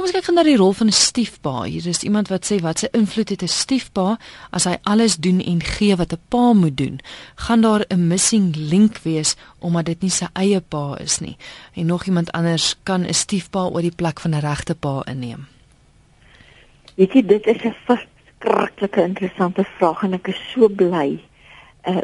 Kom 0.01 0.07
ons 0.09 0.17
kyk 0.17 0.31
na 0.33 0.43
die 0.47 0.57
rol 0.57 0.71
van 0.73 0.89
'n 0.89 0.97
stiefpa. 0.97 1.69
Hier 1.69 1.87
is 1.87 2.03
iemand 2.09 2.29
wat 2.33 2.47
sê 2.49 2.57
wat 2.65 2.79
se 2.79 2.89
invloed 2.93 3.29
het 3.29 3.43
'n 3.43 3.49
stiefpa 3.49 4.17
as 4.51 4.65
hy 4.65 4.77
alles 4.83 5.17
doen 5.17 5.41
en 5.41 5.61
gee 5.61 5.97
wat 5.97 6.13
'n 6.13 6.23
pa 6.29 6.53
moet 6.53 6.77
doen? 6.77 7.01
Gaan 7.37 7.61
daar 7.61 7.85
'n 7.89 8.07
missing 8.09 8.57
link 8.57 8.99
wees 8.99 9.37
omdat 9.59 9.85
dit 9.85 10.01
nie 10.01 10.11
sy 10.11 10.27
eie 10.33 10.61
pa 10.61 10.97
is 10.97 11.19
nie? 11.19 11.37
En 11.75 11.87
nog 11.87 12.05
iemand 12.07 12.33
anders 12.33 12.77
kan 12.83 13.05
'n 13.05 13.15
stiefpa 13.15 13.69
oor 13.69 13.83
die 13.83 13.95
plek 13.97 14.21
van 14.21 14.31
'n 14.31 14.41
regte 14.41 14.75
pa 14.75 15.03
inneem? 15.05 15.47
Weet 16.95 17.13
jy, 17.13 17.27
dit 17.27 17.47
is 17.47 17.63
'n 17.63 17.75
verskriklike 17.85 19.03
interessante 19.03 19.65
vraag 19.77 20.03
en 20.03 20.13
ek 20.13 20.29
is 20.29 20.51
so 20.53 20.69
bly. 20.69 21.21
Uh 21.85 22.01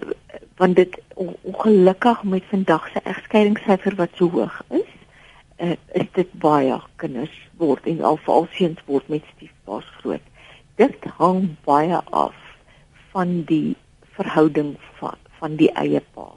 want 0.57 0.77
dit 0.77 0.99
ongelukkig 1.15 2.23
met 2.23 2.43
vandag 2.49 2.89
se 2.93 3.01
egskeidingssyfer 3.05 3.95
wat 3.95 4.11
so 4.15 4.31
hoog 4.31 4.63
is, 4.69 4.96
uh, 5.59 5.77
is 5.95 6.09
dit 6.16 6.33
baie 6.42 6.77
kinders 7.01 7.35
word 7.61 7.87
en 7.88 8.03
al 8.05 8.19
veral 8.25 8.49
seuns 8.57 8.83
word 8.88 9.09
met 9.12 9.25
stiefpaas 9.35 9.88
groot. 10.01 10.25
Dit 10.81 11.05
hang 11.21 11.57
baie 11.64 12.01
af 12.12 12.37
van 13.12 13.42
die 13.49 13.77
verhouding 14.19 14.77
van 15.01 15.16
van 15.37 15.57
die 15.61 15.69
eie 15.77 16.01
pa. 16.16 16.31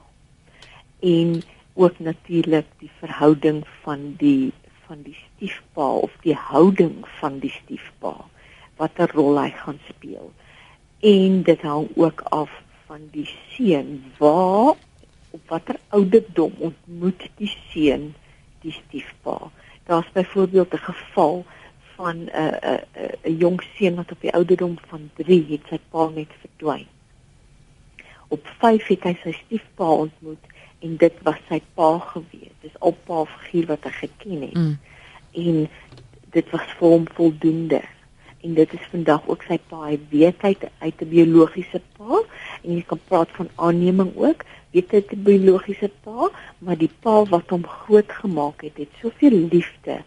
En 1.00 1.40
ook 1.74 1.98
natuurlik 1.98 2.66
die 2.80 2.90
verhouding 3.00 3.62
van 3.84 4.14
die 4.20 4.52
van 4.86 5.02
die 5.06 5.16
stiefpa 5.16 5.86
of 6.04 6.12
die 6.24 6.34
houding 6.36 7.04
van 7.20 7.38
die 7.40 7.52
stiefpa 7.54 8.16
watter 8.80 9.12
rol 9.14 9.38
hy 9.40 9.50
gaan 9.56 9.78
speel. 9.88 10.30
En 11.04 11.42
dit 11.44 11.62
hang 11.64 11.88
ook 11.96 12.24
af 12.32 12.52
van 12.88 13.06
die 13.12 13.28
seun 13.52 14.00
waar 14.18 14.76
op 15.30 15.52
watter 15.52 15.78
ouderdom 15.96 16.52
ontmoet 16.58 17.28
die 17.38 17.52
seun 17.70 18.10
die 18.60 18.72
stiefpa. 18.72 19.50
Daar's 19.84 20.12
byvoorbeeld 20.12 20.72
'n 20.72 20.86
geval 20.92 21.44
van 21.94 22.16
'n 22.16 22.28
uh, 22.34 22.46
'n 22.46 22.58
uh, 22.64 22.80
'n 23.24 23.32
uh, 23.32 23.38
jong 23.38 23.62
seun 23.74 23.94
wat 23.94 24.12
op 24.12 24.20
die 24.20 24.32
ouderdom 24.32 24.78
van 24.88 25.10
3 25.14 25.46
het 25.48 25.60
sy 25.68 25.78
pa 25.90 26.08
net 26.08 26.32
verdwyn. 26.40 26.86
Op 28.28 28.46
5 28.58 28.86
het 28.86 29.02
hy 29.02 29.18
sy 29.22 29.32
stiefpa 29.32 29.84
ontmoet 29.84 30.44
en 30.78 30.96
dit 30.96 31.12
was 31.22 31.40
sy 31.48 31.60
pa 31.74 31.98
gewees. 31.98 32.54
Dis 32.60 32.78
al 32.78 32.96
pa 33.04 33.24
figuur 33.24 33.66
wat 33.66 33.84
hy 33.84 33.90
geken 33.90 34.40
het. 34.40 34.54
Mm. 34.54 34.78
En 35.32 35.68
dit 36.30 36.50
was 36.50 36.68
vir 36.78 36.88
hom 36.88 37.08
voldoende. 37.14 37.82
En 38.40 38.54
dit 38.54 38.72
is 38.72 38.86
vandag 38.90 39.26
ook 39.28 39.42
sy 39.42 39.58
pa. 39.68 39.82
Hy 39.86 39.98
weet 40.10 40.42
hy 40.42 40.54
uit 40.78 41.00
'n 41.00 41.08
biologiese 41.08 41.80
pa 41.96 42.22
en 42.62 42.76
jy 42.76 42.84
kan 42.86 43.00
praat 43.08 43.28
van 43.36 43.48
aanneming 43.56 44.12
ook 44.16 44.44
weet 44.70 44.90
dit 44.90 45.12
'n 45.12 45.22
biologiese 45.22 45.90
pa, 46.02 46.30
maar 46.58 46.78
die 46.78 46.92
pa 47.00 47.24
wat 47.24 47.48
hom 47.50 47.66
groot 47.66 48.12
gemaak 48.12 48.62
het, 48.62 48.76
het 48.76 48.92
soveel 49.02 49.36
liefde 49.52 50.02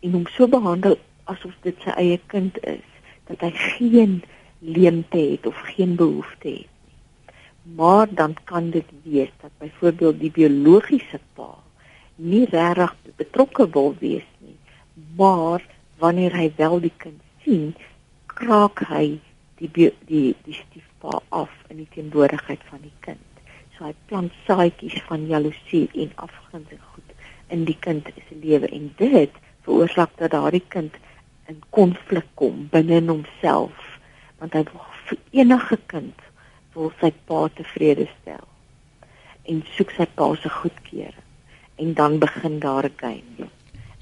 en 0.00 0.12
hom 0.12 0.26
so 0.26 0.48
behandel 0.48 0.96
asof 1.24 1.54
dit 1.60 1.76
sy 1.84 1.90
eie 1.90 2.20
kind 2.26 2.64
is, 2.64 2.88
dat 3.26 3.40
hy 3.40 3.50
geen 3.50 4.22
leemte 4.58 5.18
het 5.18 5.46
of 5.46 5.58
geen 5.74 5.94
behoefte 5.96 6.48
het. 6.48 6.72
Maar 7.76 8.06
dan 8.14 8.36
kan 8.44 8.70
dit 8.70 8.86
wees 9.02 9.30
dat 9.40 9.50
byvoorbeeld 9.58 10.20
die 10.20 10.30
biologiese 10.30 11.20
pa 11.34 11.54
nie 12.14 12.44
regtig 12.44 12.94
betrokke 13.16 13.70
wil 13.70 13.94
wees 13.98 14.28
nie, 14.38 14.56
maar 15.16 15.64
wanneer 15.98 16.32
hy 16.36 16.52
wel 16.56 16.80
die 16.80 16.94
kind 16.96 17.20
sien, 17.46 17.70
kraak 18.26 18.82
hy 18.90 19.20
die 19.62 19.70
die 19.70 20.34
die 20.44 20.58
stiefpa 20.58 21.22
af 21.30 21.52
in 21.70 21.78
die 21.84 21.90
teenwoordigheid 21.94 22.62
van 22.70 22.82
die 22.82 22.94
kind. 23.06 23.22
So 23.76 23.86
hy 23.86 23.94
plant 24.10 24.34
saadjies 24.48 24.98
van 25.06 25.28
jaloesie 25.30 25.86
en 25.94 26.12
afgunsing 26.26 26.82
goed 26.92 27.14
in 27.54 27.64
die 27.68 27.76
kind 27.86 28.08
se 28.28 28.38
lewe 28.42 28.68
en 28.74 28.90
dit 28.98 29.42
veroorsaak 29.66 30.16
dat 30.18 30.34
daardie 30.34 30.64
kind 30.74 30.96
in 31.46 31.60
konflik 31.70 32.26
kom 32.34 32.66
binne 32.72 32.98
homself 33.06 33.92
want 34.40 34.56
hy 34.58 34.64
wil 34.72 34.88
vir 35.08 35.20
enige 35.42 35.78
kind 35.92 36.24
wil 36.74 36.90
sy 37.00 37.12
pa 37.30 37.44
tevrede 37.58 38.08
stel 38.16 38.48
en 39.52 39.62
soek 39.76 39.94
sy 39.94 40.08
pa 40.18 40.32
se 40.42 40.50
goedkeuring 40.58 41.22
en 41.84 41.94
dan 42.00 42.18
begin 42.18 42.58
daar 42.66 42.90
'n 42.90 42.98
game 43.04 43.50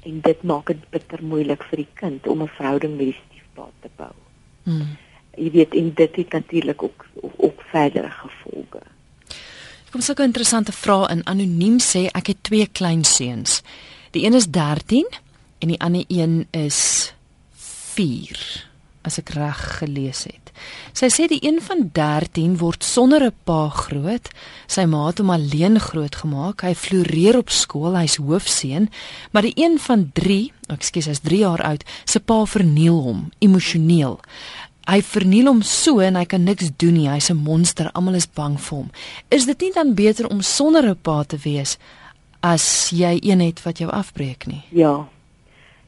en 0.05 0.21
dit 0.21 0.43
maak 0.43 0.67
dit 0.67 0.90
bitter 0.90 1.23
moeilik 1.25 1.62
vir 1.71 1.77
die 1.77 1.93
kind 2.01 2.27
om 2.27 2.43
'n 2.43 2.53
verhouding 2.57 2.97
met 2.97 3.07
die 3.12 3.21
stiefpa 3.27 3.69
te 3.81 3.88
bou. 3.97 4.12
Hmm. 4.62 4.97
Jy 5.37 5.51
weet 5.51 5.75
en 5.75 5.95
dit 5.95 6.17
het 6.17 6.33
natuurlik 6.33 6.83
ook 6.83 7.07
ook 7.37 7.62
verdere 7.71 8.11
gevolge. 8.11 8.83
Kom 9.90 10.01
sulke 10.01 10.23
interessante 10.23 10.73
vrae 10.73 11.09
in 11.11 11.27
anoniem 11.27 11.79
sê 11.79 12.09
ek 12.12 12.27
het 12.27 12.43
twee 12.43 12.67
klein 12.67 13.05
seuns. 13.05 13.62
Die 14.11 14.27
een 14.27 14.35
is 14.35 14.47
13 14.47 15.07
en 15.59 15.69
die 15.69 15.81
ander 15.81 16.05
een 16.09 16.47
is 16.51 17.14
4 17.95 18.67
as 19.03 19.19
ek 19.19 19.29
reg 19.29 19.79
gelees 19.79 20.25
het. 20.25 20.43
Sy 20.93 21.09
sê 21.11 21.27
die 21.31 21.40
een 21.43 21.61
van 21.62 21.88
13 21.93 22.57
word 22.59 22.85
sonder 22.85 23.25
'n 23.25 23.35
pa 23.45 23.69
groot. 23.69 24.29
Sy 24.67 24.85
ma 24.85 25.07
het 25.07 25.19
hom 25.19 25.31
alleen 25.31 25.81
grootgemaak. 25.81 26.62
Hy 26.62 26.75
floreer 26.75 27.38
op 27.38 27.51
skool, 27.51 27.97
hy's 27.97 28.17
hoofseun, 28.17 28.90
maar 29.33 29.43
die 29.43 29.57
een 29.57 29.79
van 29.79 30.11
3, 30.12 30.53
ekskuus, 30.69 31.07
hy's 31.07 31.21
3 31.21 31.38
jaar 31.38 31.62
oud, 31.62 31.85
se 32.05 32.21
pa 32.21 32.45
verniel 32.45 33.03
hom 33.03 33.31
emosioneel. 33.38 34.21
Hy 34.87 35.01
verniel 35.03 35.47
hom 35.47 35.62
so 35.62 36.01
en 36.01 36.14
hy 36.14 36.25
kan 36.25 36.45
niks 36.45 36.71
doen 36.77 36.93
nie. 36.93 37.09
Hy's 37.09 37.31
'n 37.31 37.37
monster. 37.37 37.90
Almal 37.93 38.14
is 38.14 38.27
bang 38.27 38.61
vir 38.61 38.77
hom. 38.77 38.90
Is 39.31 39.47
dit 39.47 39.61
nie 39.61 39.73
dan 39.73 39.95
beter 39.95 40.29
om 40.29 40.43
sonder 40.43 40.88
'n 40.88 40.99
pa 41.03 41.23
te 41.25 41.37
wees 41.37 41.79
as 42.43 42.90
jy 42.90 43.19
een 43.23 43.40
het 43.40 43.62
wat 43.62 43.79
jou 43.79 43.90
afbreek 43.90 44.47
nie? 44.47 44.62
Ja. 44.71 45.09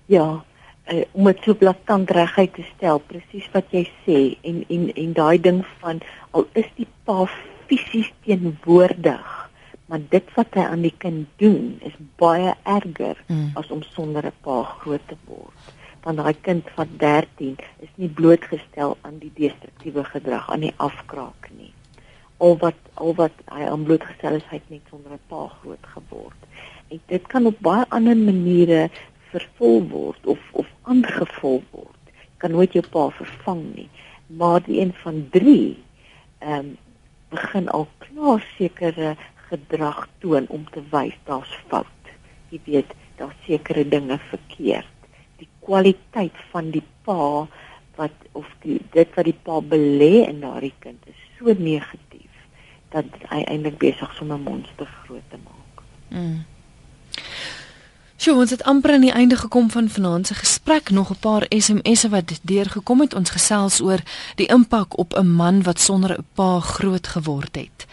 Ja 0.07 0.45
uh, 0.93 1.05
om 1.13 1.25
dit 1.25 1.43
so 1.45 1.55
blaatant 1.55 2.11
reguit 2.11 2.55
te 2.55 2.65
stel 2.75 2.99
presies 2.99 3.49
wat 3.53 3.71
jy 3.71 3.85
sê 4.05 4.21
en 4.43 4.65
en 4.69 4.93
en 4.95 5.13
daai 5.13 5.39
ding 5.41 5.65
van 5.81 6.01
al 6.31 6.47
is 6.53 6.69
die 6.77 6.89
pa 7.05 7.27
fisies 7.67 8.13
teenwoordig 8.25 9.47
maar 9.87 10.01
dit 10.11 10.35
wat 10.35 10.59
hy 10.59 10.65
aan 10.67 10.83
die 10.83 10.95
kind 10.99 11.27
doen 11.43 11.77
is 11.87 11.95
baie 12.19 12.55
erger 12.63 13.19
mm. 13.27 13.51
as 13.61 13.71
om 13.71 13.83
sonder 13.95 14.27
'n 14.27 14.39
pa 14.43 14.63
groot 14.83 15.05
te 15.09 15.17
word. 15.31 15.75
Want 16.03 16.19
daai 16.19 16.35
kind 16.41 16.71
van 16.75 16.89
13 16.99 17.57
is 17.87 17.93
nie 17.95 18.09
blootgestel 18.09 18.97
aan 19.01 19.19
die 19.19 19.33
destruktiewe 19.35 20.05
gedrag 20.05 20.51
aan 20.51 20.67
die 20.67 20.75
afkraak 20.77 21.51
nie. 21.59 21.73
Al 22.39 22.59
wat 22.59 22.81
al 22.95 23.15
wat 23.15 23.37
hy 23.45 23.63
aan 23.67 23.85
blootgestel 23.85 24.39
is 24.41 24.49
hy 24.51 24.59
het 24.59 24.71
net 24.71 24.91
sonder 24.91 25.13
'n 25.13 25.27
pa 25.29 25.47
groot 25.61 25.87
geword. 25.95 26.41
En 26.91 27.01
dit 27.07 27.27
kan 27.27 27.47
op 27.47 27.59
baie 27.59 27.85
ander 27.89 28.17
maniere 28.17 28.91
vervul 29.31 29.83
word 29.89 30.27
of 30.27 30.39
of 30.53 30.67
aangevul 30.91 31.63
word. 31.71 32.03
Jy 32.13 32.41
kan 32.43 32.55
nooit 32.57 32.75
jou 32.77 32.85
pa 32.91 33.09
vervang 33.19 33.63
nie. 33.75 33.89
Maar 34.27 34.63
die 34.67 34.81
een 34.81 34.95
van 35.03 35.29
3 35.31 35.77
ehm 36.39 36.59
um, 36.59 36.77
begin 37.29 37.69
al 37.75 37.89
klaar 37.99 38.43
sekere 38.57 39.17
gedrag 39.49 40.07
toon 40.23 40.47
om 40.49 40.67
te 40.71 40.83
wys 40.91 41.15
daar's 41.27 41.53
fout. 41.69 42.11
Jy 42.51 42.61
weet, 42.65 42.93
daar's 43.19 43.39
sekere 43.47 43.83
dinge 43.89 44.19
verkeerd. 44.31 45.09
Die 45.41 45.49
kwaliteit 45.67 46.37
van 46.53 46.71
die 46.71 46.85
pa 47.05 47.47
wat 47.97 48.29
of 48.33 48.49
die 48.63 48.79
dit 48.93 49.15
wat 49.17 49.27
die 49.27 49.39
pa 49.43 49.61
belê 49.61 50.27
in 50.29 50.43
daardie 50.45 50.75
kind 50.85 51.03
is 51.11 51.21
so 51.39 51.53
negatief 51.59 52.33
dat 52.95 53.09
hy 53.31 53.43
eintlik 53.45 53.79
besig 53.83 54.13
is 54.13 54.21
om 54.21 54.33
'n 54.33 54.43
monster 54.43 54.87
groot 55.03 55.27
te 55.31 55.39
maak. 55.45 55.83
Mm. 56.09 56.45
Sjoe, 58.17 58.39
ons 58.41 58.51
het 58.51 58.63
amper 58.65 58.95
aan 58.97 59.05
die 59.05 59.13
einde 59.13 59.37
gekom 59.37 59.67
van 59.71 59.89
vanaand 59.93 60.27
se 60.27 60.35
gesprek. 60.35 60.91
Nog 60.91 61.11
'n 61.11 61.21
paar 61.21 61.45
SMS'e 61.49 62.09
wat 62.09 62.41
deurgekom 62.43 63.01
het. 63.01 63.15
Ons 63.15 63.31
gesels 63.31 63.81
oor 63.81 64.01
die 64.35 64.47
impak 64.47 64.99
op 64.99 65.15
'n 65.15 65.29
man 65.29 65.63
wat 65.63 65.81
sonder 65.81 66.19
'n 66.19 66.25
pa 66.35 66.61
groot 66.61 67.07
geword 67.07 67.55
het. 67.55 67.87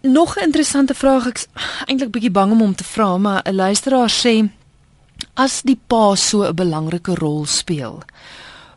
Nog 0.00 0.36
'n 0.36 0.42
interessante 0.42 0.94
vraag. 0.94 1.26
Ek 1.26 1.46
eintlik 1.84 2.10
bietjie 2.10 2.30
bang 2.30 2.52
om 2.52 2.60
hom 2.60 2.74
te 2.74 2.84
vra, 2.84 3.18
maar 3.18 3.42
'n 3.44 3.54
luisteraar 3.54 4.10
sê 4.10 4.48
as 5.34 5.62
die 5.62 5.80
pa 5.86 6.14
so 6.14 6.42
'n 6.42 6.54
belangrike 6.54 7.14
rol 7.14 7.46
speel, 7.46 8.02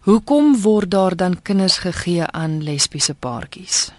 hoekom 0.01 0.61
word 0.61 0.91
daar 0.91 1.15
dan 1.15 1.41
kinders 1.41 1.77
gegee 1.77 2.25
aan 2.25 2.63
lesbiese 2.63 3.13
paartjies? 3.13 3.91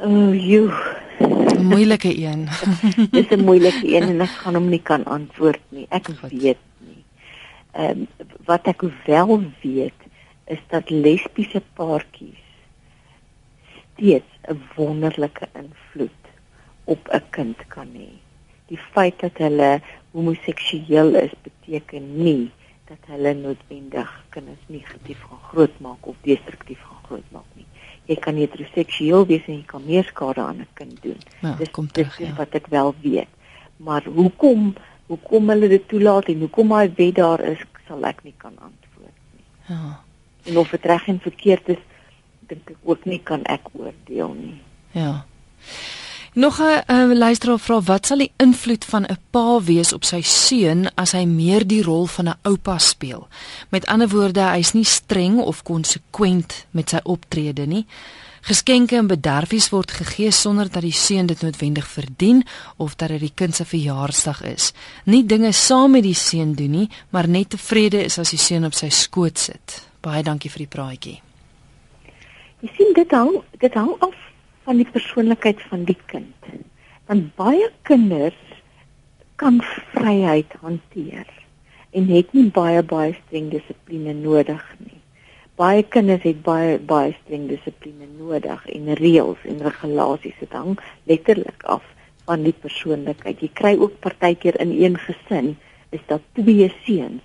O, 0.00 0.08
uh, 0.08 0.48
joe 0.50 1.06
moeilike 1.62 2.18
een. 2.18 2.48
Dis 3.14 3.28
'n 3.30 3.44
moeilike 3.44 3.86
een 3.94 4.02
en 4.02 4.20
ek 4.20 4.34
gaan 4.42 4.54
hom 4.54 4.68
nie 4.68 4.82
kan 4.82 5.04
antwoord 5.04 5.60
nie. 5.68 5.86
Ek 5.88 6.08
weet 6.20 6.62
nie. 6.78 7.04
Ehm 7.72 7.90
um, 7.90 8.06
wat 8.44 8.66
ek 8.66 8.82
wel 9.06 9.42
weet 9.62 10.00
is 10.44 10.60
dat 10.68 10.90
lesbiese 10.90 11.62
paartjies 11.74 12.44
steeds 13.92 14.32
'n 14.48 14.60
wonderlike 14.76 15.48
invloed 15.54 16.22
op 16.84 17.08
'n 17.12 17.24
kind 17.30 17.66
kan 17.68 17.88
hê. 17.94 18.10
Die 18.66 18.80
feit 18.92 19.20
dat 19.20 19.36
hulle 19.36 19.80
homoseksueel 20.10 21.14
is 21.14 21.34
beteken 21.42 22.16
nie 22.22 22.50
dat 22.88 23.02
hulle 23.06 23.34
noodwendig 23.34 24.10
kinders 24.28 24.64
negatief 24.66 25.20
gaan 25.28 25.44
grootmaak 25.50 26.06
of 26.06 26.16
destruktief 26.20 26.80
gaan 26.80 27.04
grootmaak 27.04 27.50
nie 27.54 27.67
jy 28.08 28.16
kan 28.24 28.36
heteroseksueel 28.40 29.26
wees 29.28 29.46
en 29.46 29.58
jy 29.58 29.66
kan 29.68 29.84
meer 29.84 30.06
skade 30.08 30.40
aan 30.40 30.60
'n 30.64 30.68
kind 30.74 31.02
doen. 31.02 31.20
Ja, 31.40 31.54
dis 31.58 31.70
kom 31.70 31.88
terug, 31.92 32.16
dis 32.16 32.28
ja. 32.28 32.34
wat 32.34 32.54
ek 32.54 32.66
wel 32.66 32.94
weet. 33.02 33.28
Maar 33.76 34.04
hoekom 34.04 34.74
hoekom 35.08 35.48
hulle 35.48 35.68
dit 35.68 35.88
toelaat 35.88 36.28
en 36.28 36.40
hoekom 36.44 36.72
hy 36.76 36.86
wet 36.96 37.14
daar 37.14 37.40
is, 37.40 37.60
sal 37.88 38.04
ek 38.04 38.20
nie 38.24 38.34
kan 38.36 38.52
antwoord 38.60 39.16
nie. 39.32 39.44
Ja. 39.68 40.00
En 40.44 40.58
of 40.60 40.70
dit 40.70 40.84
reg 40.84 41.06
en 41.08 41.20
verkeerd 41.20 41.68
is, 41.68 41.80
dink 42.48 42.70
ek 42.70 42.76
ook 42.82 43.04
nie 43.04 43.20
kan 43.24 43.44
ek 43.44 43.70
oordeel 43.72 44.34
nie. 44.36 44.60
Ja. 44.92 45.24
Nog 46.38 46.60
'n 46.60 46.92
uh, 46.92 47.18
luisteraar 47.18 47.58
vra 47.58 47.80
wat 47.82 48.06
sal 48.06 48.18
die 48.18 48.32
invloed 48.36 48.84
van 48.84 49.02
'n 49.02 49.18
pa 49.30 49.62
wees 49.62 49.92
op 49.92 50.04
sy 50.04 50.20
seun 50.22 50.90
as 50.94 51.12
hy 51.12 51.24
meer 51.24 51.66
die 51.66 51.82
rol 51.82 52.06
van 52.06 52.28
'n 52.28 52.38
oupa 52.42 52.78
speel. 52.78 53.28
Met 53.68 53.86
ander 53.86 54.08
woorde, 54.08 54.40
hy's 54.40 54.72
nie 54.72 54.84
streng 54.84 55.38
of 55.38 55.62
konsekwent 55.62 56.66
met 56.70 56.88
sy 56.88 57.00
optrede 57.02 57.66
nie. 57.66 57.86
Geskenke 58.40 58.96
en 58.96 59.06
bederfies 59.06 59.68
word 59.68 59.90
gegee 59.90 60.30
sonder 60.30 60.70
dat 60.70 60.82
die 60.82 60.92
seun 60.92 61.26
dit 61.26 61.42
noodwendig 61.42 61.88
verdien 61.88 62.46
of 62.76 62.94
dat 62.96 63.08
dit 63.08 63.20
die 63.20 63.32
kind 63.34 63.54
se 63.54 63.64
verjaarsdag 63.64 64.42
is. 64.42 64.72
Nie 65.04 65.26
dinge 65.26 65.52
saam 65.52 65.90
met 65.90 66.02
die 66.02 66.14
seun 66.14 66.54
doen 66.54 66.70
nie, 66.70 66.90
maar 67.08 67.28
net 67.28 67.50
tevrede 67.50 68.04
is 68.04 68.18
as 68.18 68.30
die 68.30 68.38
seun 68.38 68.64
op 68.64 68.74
sy 68.74 68.88
skoot 68.88 69.38
sit. 69.38 69.88
Baie 70.00 70.22
dankie 70.22 70.50
vir 70.50 70.58
die 70.58 70.76
praatjie. 70.76 71.20
Jy 72.60 72.70
sien 72.76 72.92
dit 72.94 73.10
hang 73.10 73.42
dit 73.58 73.74
hang 73.74 73.94
af 73.98 74.27
van 74.68 74.82
die 74.82 74.90
persoonlikheid 74.92 75.62
van 75.70 75.86
die 75.88 75.96
kind. 76.10 76.48
Want 77.08 77.30
baie 77.40 77.70
kinders 77.88 78.36
kan 79.40 79.62
vryheid 79.94 80.52
hanteer 80.60 81.28
en 81.96 82.08
het 82.12 82.34
nie 82.36 82.50
baie 82.52 82.82
baie 82.84 83.14
streng 83.16 83.46
dissipline 83.54 84.12
nodig 84.18 84.64
nie. 84.82 84.98
Baie 85.56 85.86
kinders 85.94 86.26
het 86.28 86.42
baie 86.44 86.74
baie 86.90 87.14
streng 87.22 87.46
dissipline 87.48 88.10
nodig 88.18 88.66
en 88.74 88.90
reëls 89.00 89.46
en 89.48 89.62
regulasies 89.64 90.36
dit 90.42 90.56
hang 90.58 90.76
letterlik 91.08 91.64
af 91.64 91.86
van 92.28 92.44
die 92.44 92.52
persoonlikheid. 92.52 93.40
Jy 93.40 93.50
kry 93.62 93.72
ook 93.80 93.96
partykeer 94.04 94.58
in 94.60 94.74
een 94.76 94.98
gesin 95.00 95.54
is 95.96 96.04
daar 96.12 96.20
twee 96.36 96.68
seuns 96.82 97.24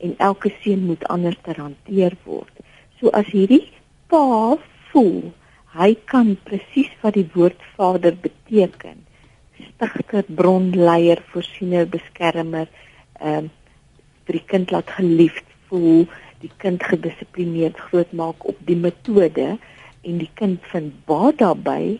en 0.00 0.16
elke 0.16 0.54
seun 0.62 0.88
moet 0.88 1.04
anders 1.12 1.36
hanteer 1.44 2.16
word. 2.24 2.64
So 2.96 3.12
as 3.12 3.28
hierdie 3.36 3.66
pa 4.08 4.56
voel 4.94 5.28
hy 5.76 5.94
kan 6.10 6.34
presies 6.46 6.90
wat 7.02 7.14
die 7.14 7.28
woord 7.34 7.60
vader 7.76 8.16
beteken. 8.18 9.04
Stigter, 9.60 10.24
bronleier, 10.26 11.22
voorsiener, 11.32 11.86
beskermer, 11.90 12.68
ehm 13.20 13.46
uh, 13.46 13.56
vir 14.30 14.36
die 14.38 14.46
kind 14.46 14.70
laat 14.70 14.90
geliefd 14.94 15.46
voel, 15.66 16.04
die 16.38 16.52
kind 16.62 16.84
gedissiplineerd 16.86 17.80
grootmaak 17.88 18.44
op 18.46 18.58
die 18.68 18.76
metode 18.78 19.56
en 20.06 20.20
die 20.20 20.30
kind 20.38 20.62
vind 20.70 20.94
baat 21.08 21.40
daarbey 21.40 21.98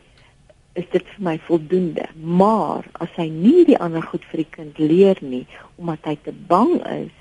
is 0.78 0.86
dit 0.92 1.08
vir 1.16 1.24
my 1.26 1.34
voldoende. 1.48 2.06
Maar 2.14 2.86
as 3.02 3.10
hy 3.18 3.26
nie 3.32 3.64
die 3.68 3.78
ander 3.82 4.04
goed 4.06 4.24
vir 4.30 4.44
die 4.44 4.52
kind 4.54 4.78
leer 4.78 5.18
nie 5.24 5.42
omdat 5.76 6.06
hy 6.08 6.16
te 6.24 6.34
bang 6.52 6.76
is 6.94 7.16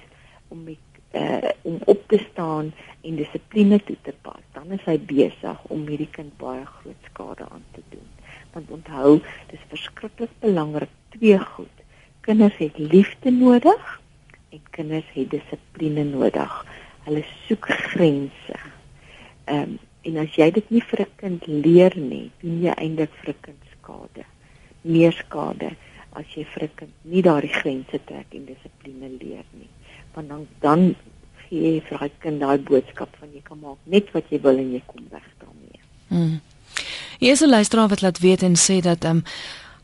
om 0.54 0.64
met 0.68 0.86
uh 1.18 1.50
om 1.66 1.80
op 1.89 2.04
te 2.14 2.20
staan 2.22 2.70
en 3.02 3.16
dissipline 3.16 3.80
toe 3.84 3.97
te 4.04 4.14
pas, 4.22 4.41
dan 4.54 4.72
is 4.72 4.86
hy 4.86 4.97
besig 4.97 5.66
om 5.70 5.88
hierdie 5.88 6.10
kind 6.12 6.34
baie 6.38 6.66
groot 6.66 7.10
skade 7.12 7.47
aan 7.50 7.66
te 7.72 7.84
doen. 7.89 8.08
Want 8.54 8.72
onthou, 8.72 9.20
dis 9.52 9.68
verskriklik 9.72 10.32
belangrik 10.39 10.91
twee 11.16 11.39
goed. 11.39 11.76
Kinders 12.22 12.58
het 12.58 12.78
liefde 12.78 13.32
nodig 13.32 14.00
en 14.52 14.62
kinders 14.76 15.08
het 15.14 15.30
dissipline 15.30 16.04
nodig. 16.04 16.66
Hulle 17.06 17.24
soek 17.47 17.70
grense. 17.70 18.58
Ehm 19.45 19.62
um, 19.62 19.80
En 20.08 20.16
as 20.22 20.36
jy 20.39 20.47
dit 20.56 20.70
nie 20.72 20.82
vir 20.89 21.02
'n 21.04 21.16
kind 21.20 21.47
leer 21.47 21.95
nie, 22.00 22.32
doen 22.41 22.62
jy 22.64 22.74
eintlik 22.84 23.12
vir 23.20 23.30
'n 23.34 23.41
kind 23.45 23.64
skade. 23.74 24.24
Meer 24.82 25.12
skade 25.12 25.76
as 26.14 26.28
jy 26.36 26.45
vir 26.54 26.64
'n 26.64 26.76
kind 26.76 26.93
nie 27.04 27.22
daardie 27.22 27.54
grense 27.62 28.00
trek 28.06 28.28
en 28.32 28.45
dissipline 28.45 29.10
leer 29.20 29.43
nie. 29.60 29.68
Want 30.14 30.30
dan 30.30 30.47
dan 30.62 30.95
gee 31.50 31.82
vir 31.88 31.97
daai 32.00 32.12
kind 32.20 32.39
daai 32.39 32.58
boodskap 32.58 33.10
van 33.20 33.30
jy 33.34 33.41
kan 33.43 33.60
maak 33.60 33.78
net 33.86 34.12
wat 34.14 34.24
jy 34.30 34.41
wil 34.41 34.58
en 34.58 34.74
jy 34.74 34.82
kom 34.86 35.08
weg 35.12 35.26
daarmee. 35.39 35.80
Mm. 36.08 36.39
Hier 37.20 37.32
is 37.32 37.41
'n 37.41 37.50
luisteraar 37.50 37.89
wat 37.89 38.02
laat 38.02 38.20
weet 38.20 38.41
en 38.43 38.56
sê 38.56 38.82
dat 38.82 39.04
ehm 39.04 39.18
um, 39.18 39.24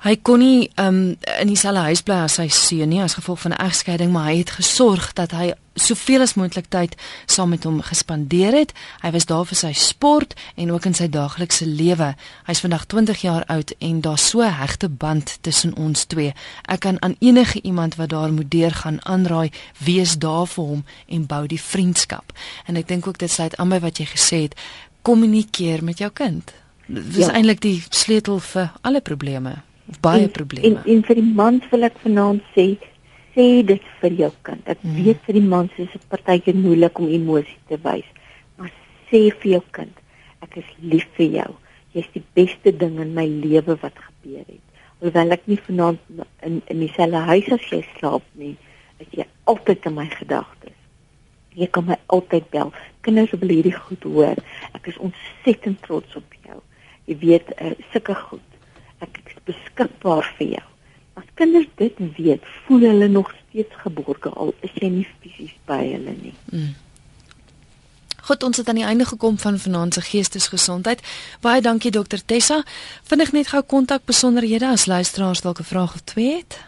Hy 0.06 0.20
kon 0.22 0.38
nie 0.40 0.70
um, 0.78 1.18
in 1.40 1.50
dieselfde 1.50 1.82
huis 1.88 2.04
bly 2.06 2.20
as 2.28 2.36
sy 2.38 2.46
seun 2.54 2.92
nie 2.94 3.02
as 3.02 3.16
gevolg 3.18 3.40
van 3.42 3.52
'n 3.52 3.66
egskeiding, 3.66 4.12
maar 4.12 4.28
hy 4.30 4.38
het 4.38 4.50
gesorg 4.50 5.14
dat 5.14 5.32
hy 5.32 5.54
soveel 5.76 6.24
as 6.24 6.34
moontlik 6.40 6.70
tyd 6.72 6.96
saam 7.26 7.52
met 7.54 7.64
hom 7.68 7.82
gespandeer 7.84 8.56
het. 8.56 8.74
Hy 9.04 9.12
was 9.12 9.28
daar 9.30 9.46
vir 9.46 9.60
sy 9.60 9.72
sport 9.76 10.34
en 10.56 10.72
ook 10.72 10.88
in 10.90 10.96
sy 10.98 11.08
daaglikse 11.12 11.68
lewe. 11.68 12.14
Hy's 12.48 12.64
vandag 12.64 12.88
20 12.92 13.22
jaar 13.22 13.46
oud 13.52 13.76
en 13.80 14.02
daar's 14.02 14.30
so 14.30 14.42
'n 14.42 14.58
hegte 14.60 14.90
band 14.90 15.38
tussen 15.42 15.76
ons 15.76 16.06
twee. 16.06 16.34
Ek 16.68 16.80
kan 16.80 17.02
aan 17.02 17.16
enige 17.20 17.62
iemand 17.62 17.96
wat 17.96 18.10
daar 18.10 18.32
moet 18.34 18.52
deurgaan 18.52 19.06
aanraai, 19.06 19.52
wees 19.78 20.18
daar 20.18 20.48
vir 20.48 20.64
hom 20.64 20.84
en 21.08 21.26
bou 21.26 21.48
die 21.48 21.62
vriendskap. 21.62 22.34
En 22.66 22.76
ek 22.76 22.88
dink 22.88 23.08
ook 23.08 23.18
dit 23.18 23.32
sluit 23.32 23.58
aan 23.58 23.70
by 23.70 23.80
wat 23.80 23.98
jy 23.98 24.06
gesê 24.06 24.42
het, 24.42 24.56
kommunikeer 25.02 25.84
met 25.84 25.98
jou 25.98 26.12
kind. 26.12 26.54
Dit 26.86 27.18
is 27.18 27.26
ja. 27.26 27.34
eintlik 27.34 27.62
die 27.62 27.84
sleutel 27.90 28.40
vir 28.40 28.72
alle 28.82 29.02
probleme 29.02 29.62
of 29.90 30.00
baie 30.00 30.28
probleme. 30.28 30.66
En, 30.66 30.86
en 30.86 31.04
vir 31.04 31.16
die 31.16 31.34
mans 31.38 31.64
wil 31.72 31.84
ek 31.84 31.98
vanaand 32.04 32.42
sê, 32.56 32.78
sê 33.36 33.64
dit 33.68 33.88
vir 34.02 34.16
jou 34.22 34.32
kind. 34.48 34.64
Ek 34.66 34.82
mm. 34.82 34.96
weet 34.98 35.22
vir 35.28 35.38
die 35.38 35.46
mans 35.46 35.80
is 35.82 35.92
dit 35.94 36.08
partykeer 36.12 36.58
moeilik 36.58 37.00
om 37.00 37.12
emosie 37.12 37.60
te 37.70 37.78
wys, 37.84 38.08
maar 38.58 38.72
sê 39.12 39.28
vir 39.42 39.52
jou 39.58 39.62
kind, 39.76 40.04
ek 40.46 40.58
is 40.62 40.72
lief 40.82 41.06
vir 41.20 41.28
jou. 41.40 41.50
Jy's 41.96 42.08
die 42.16 42.24
beste 42.36 42.74
ding 42.76 42.98
in 43.04 43.14
my 43.16 43.28
lewe 43.28 43.78
wat 43.82 44.00
gebeur 44.08 44.44
het. 44.44 44.64
Alhoewel 44.96 45.36
ek 45.36 45.46
nie 45.52 45.60
vanaand 45.68 46.24
in 46.48 46.62
in 46.72 46.82
dieselfde 46.82 47.22
huis 47.30 47.52
as 47.56 47.70
jy 47.72 47.84
slaap 47.98 48.26
nie, 48.40 48.56
is 49.04 49.12
jy 49.20 49.28
altyd 49.52 49.86
in 49.92 49.98
my 50.00 50.08
gedagtes. 50.16 50.76
Jy 51.56 51.70
kan 51.72 51.86
my 51.88 51.96
altyd 52.12 52.50
bel. 52.52 52.74
Kinders 53.04 53.32
wil 53.36 53.54
hierdie 53.54 53.76
goed 53.76 54.04
hoor. 54.04 54.42
Ek 54.76 54.90
is 54.92 55.00
ontsettend 55.00 55.80
trots 55.86 56.18
op 56.20 56.36
jou. 56.44 56.60
Jy 57.08 57.16
weet, 57.22 57.54
uh, 57.62 57.72
sulke 57.94 58.16
goed 58.26 58.44
ek 59.04 59.20
is 59.26 59.42
beskikbaar 59.50 60.28
vir 60.38 60.56
jou. 60.56 60.68
As 61.16 61.24
kinders 61.40 61.68
dit 61.80 62.00
weet, 62.18 62.44
voel 62.66 62.80
hulle 62.80 63.08
nog 63.08 63.34
steeds 63.34 63.76
geborge 63.84 64.30
al 64.30 64.54
is 64.60 64.72
jy 64.82 64.90
nie 64.92 65.08
fisies 65.22 65.54
by 65.66 65.80
hulle 65.84 66.16
nie. 66.22 66.34
Mm. 66.52 66.74
Goed, 68.26 68.44
ons 68.44 68.58
het 68.58 68.68
aan 68.68 68.80
die 68.80 68.86
einde 68.86 69.06
gekom 69.06 69.38
van 69.38 69.60
vanaand 69.60 69.94
se 69.94 70.02
geestesgesondheid. 70.02 71.02
Baie 71.42 71.62
dankie 71.62 71.92
dokter 71.92 72.26
Tessa. 72.26 72.64
Vinnig 73.04 73.32
net 73.32 73.48
gou 73.48 73.64
kontak 73.64 74.06
besonderhede 74.10 74.68
as 74.68 74.86
luisteraars 74.90 75.42
dalk 75.46 75.60
'n 75.60 75.64
vraag 75.64 75.94
of 75.94 76.02
twee 76.04 76.36
het. 76.36 76.60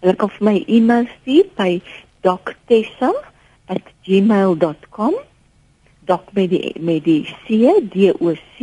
Hulle 0.00 0.16
kan 0.16 0.30
vir 0.30 0.44
my 0.44 0.64
e-mail 0.66 1.06
stuur 1.20 1.46
by 1.56 1.82
doctessa@gmail.com. 2.20 5.14
Doc 6.04 6.22
met 6.32 6.50
die 6.50 6.80
met 6.80 7.04
die 7.04 7.36
C 7.44 7.48
D 7.92 8.12
O 8.20 8.34
C. 8.56 8.60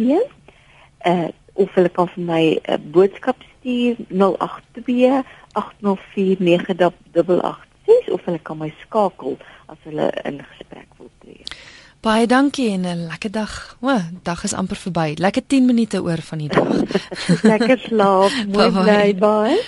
Uh 1.06 1.28
of 1.54 1.74
hulle 1.74 1.90
kan 1.90 2.08
vir 2.08 2.24
my 2.24 2.50
'n 2.54 2.60
uh, 2.72 2.78
boodskap 2.92 3.36
stuur 3.64 3.96
082 4.10 5.24
804 5.54 6.38
9886 6.40 8.12
of 8.12 8.22
hulle 8.26 8.40
kan 8.40 8.58
my 8.58 8.74
skakel 8.82 9.38
as 9.72 9.78
hulle 9.88 10.12
in 10.24 10.42
gesprek 10.44 10.88
wil 10.98 11.10
tree. 11.22 11.44
Baie 12.04 12.28
dankie 12.28 12.72
en 12.72 12.86
'n 12.86 13.08
lekker 13.08 13.32
dag. 13.32 13.78
O, 13.82 14.00
dag 14.24 14.44
is 14.44 14.54
amper 14.54 14.76
verby. 14.76 15.14
Lekker 15.18 15.42
10 15.48 15.66
minute 15.66 16.04
oor 16.04 16.22
van 16.22 16.38
die 16.38 16.48
dag. 16.48 16.84
lekker 17.52 17.80
slaap. 17.80 18.32
Mooi 18.54 18.72
bly. 18.72 19.16
Bye. 19.16 19.64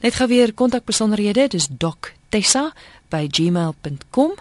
Net 0.00 0.14
gou 0.14 0.28
weer 0.28 0.54
kontak 0.54 0.84
besonderhede. 0.84 1.48
Dis 1.48 1.68
doctessa@gmail.com 1.68 4.32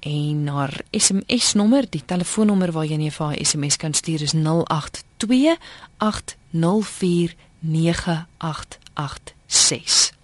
en 0.00 0.46
haar 0.46 0.80
SMS 0.90 1.54
nommer, 1.54 1.90
die 1.90 2.02
telefoonnommer 2.06 2.72
waar 2.72 2.86
jy 2.86 2.96
net 2.96 3.14
vir 3.14 3.26
haar 3.26 3.36
SMS 3.44 3.76
kan 3.76 3.94
stuur 3.94 4.22
is 4.22 4.32
082 4.32 5.56
804 5.98 7.34
9886. 7.60 10.17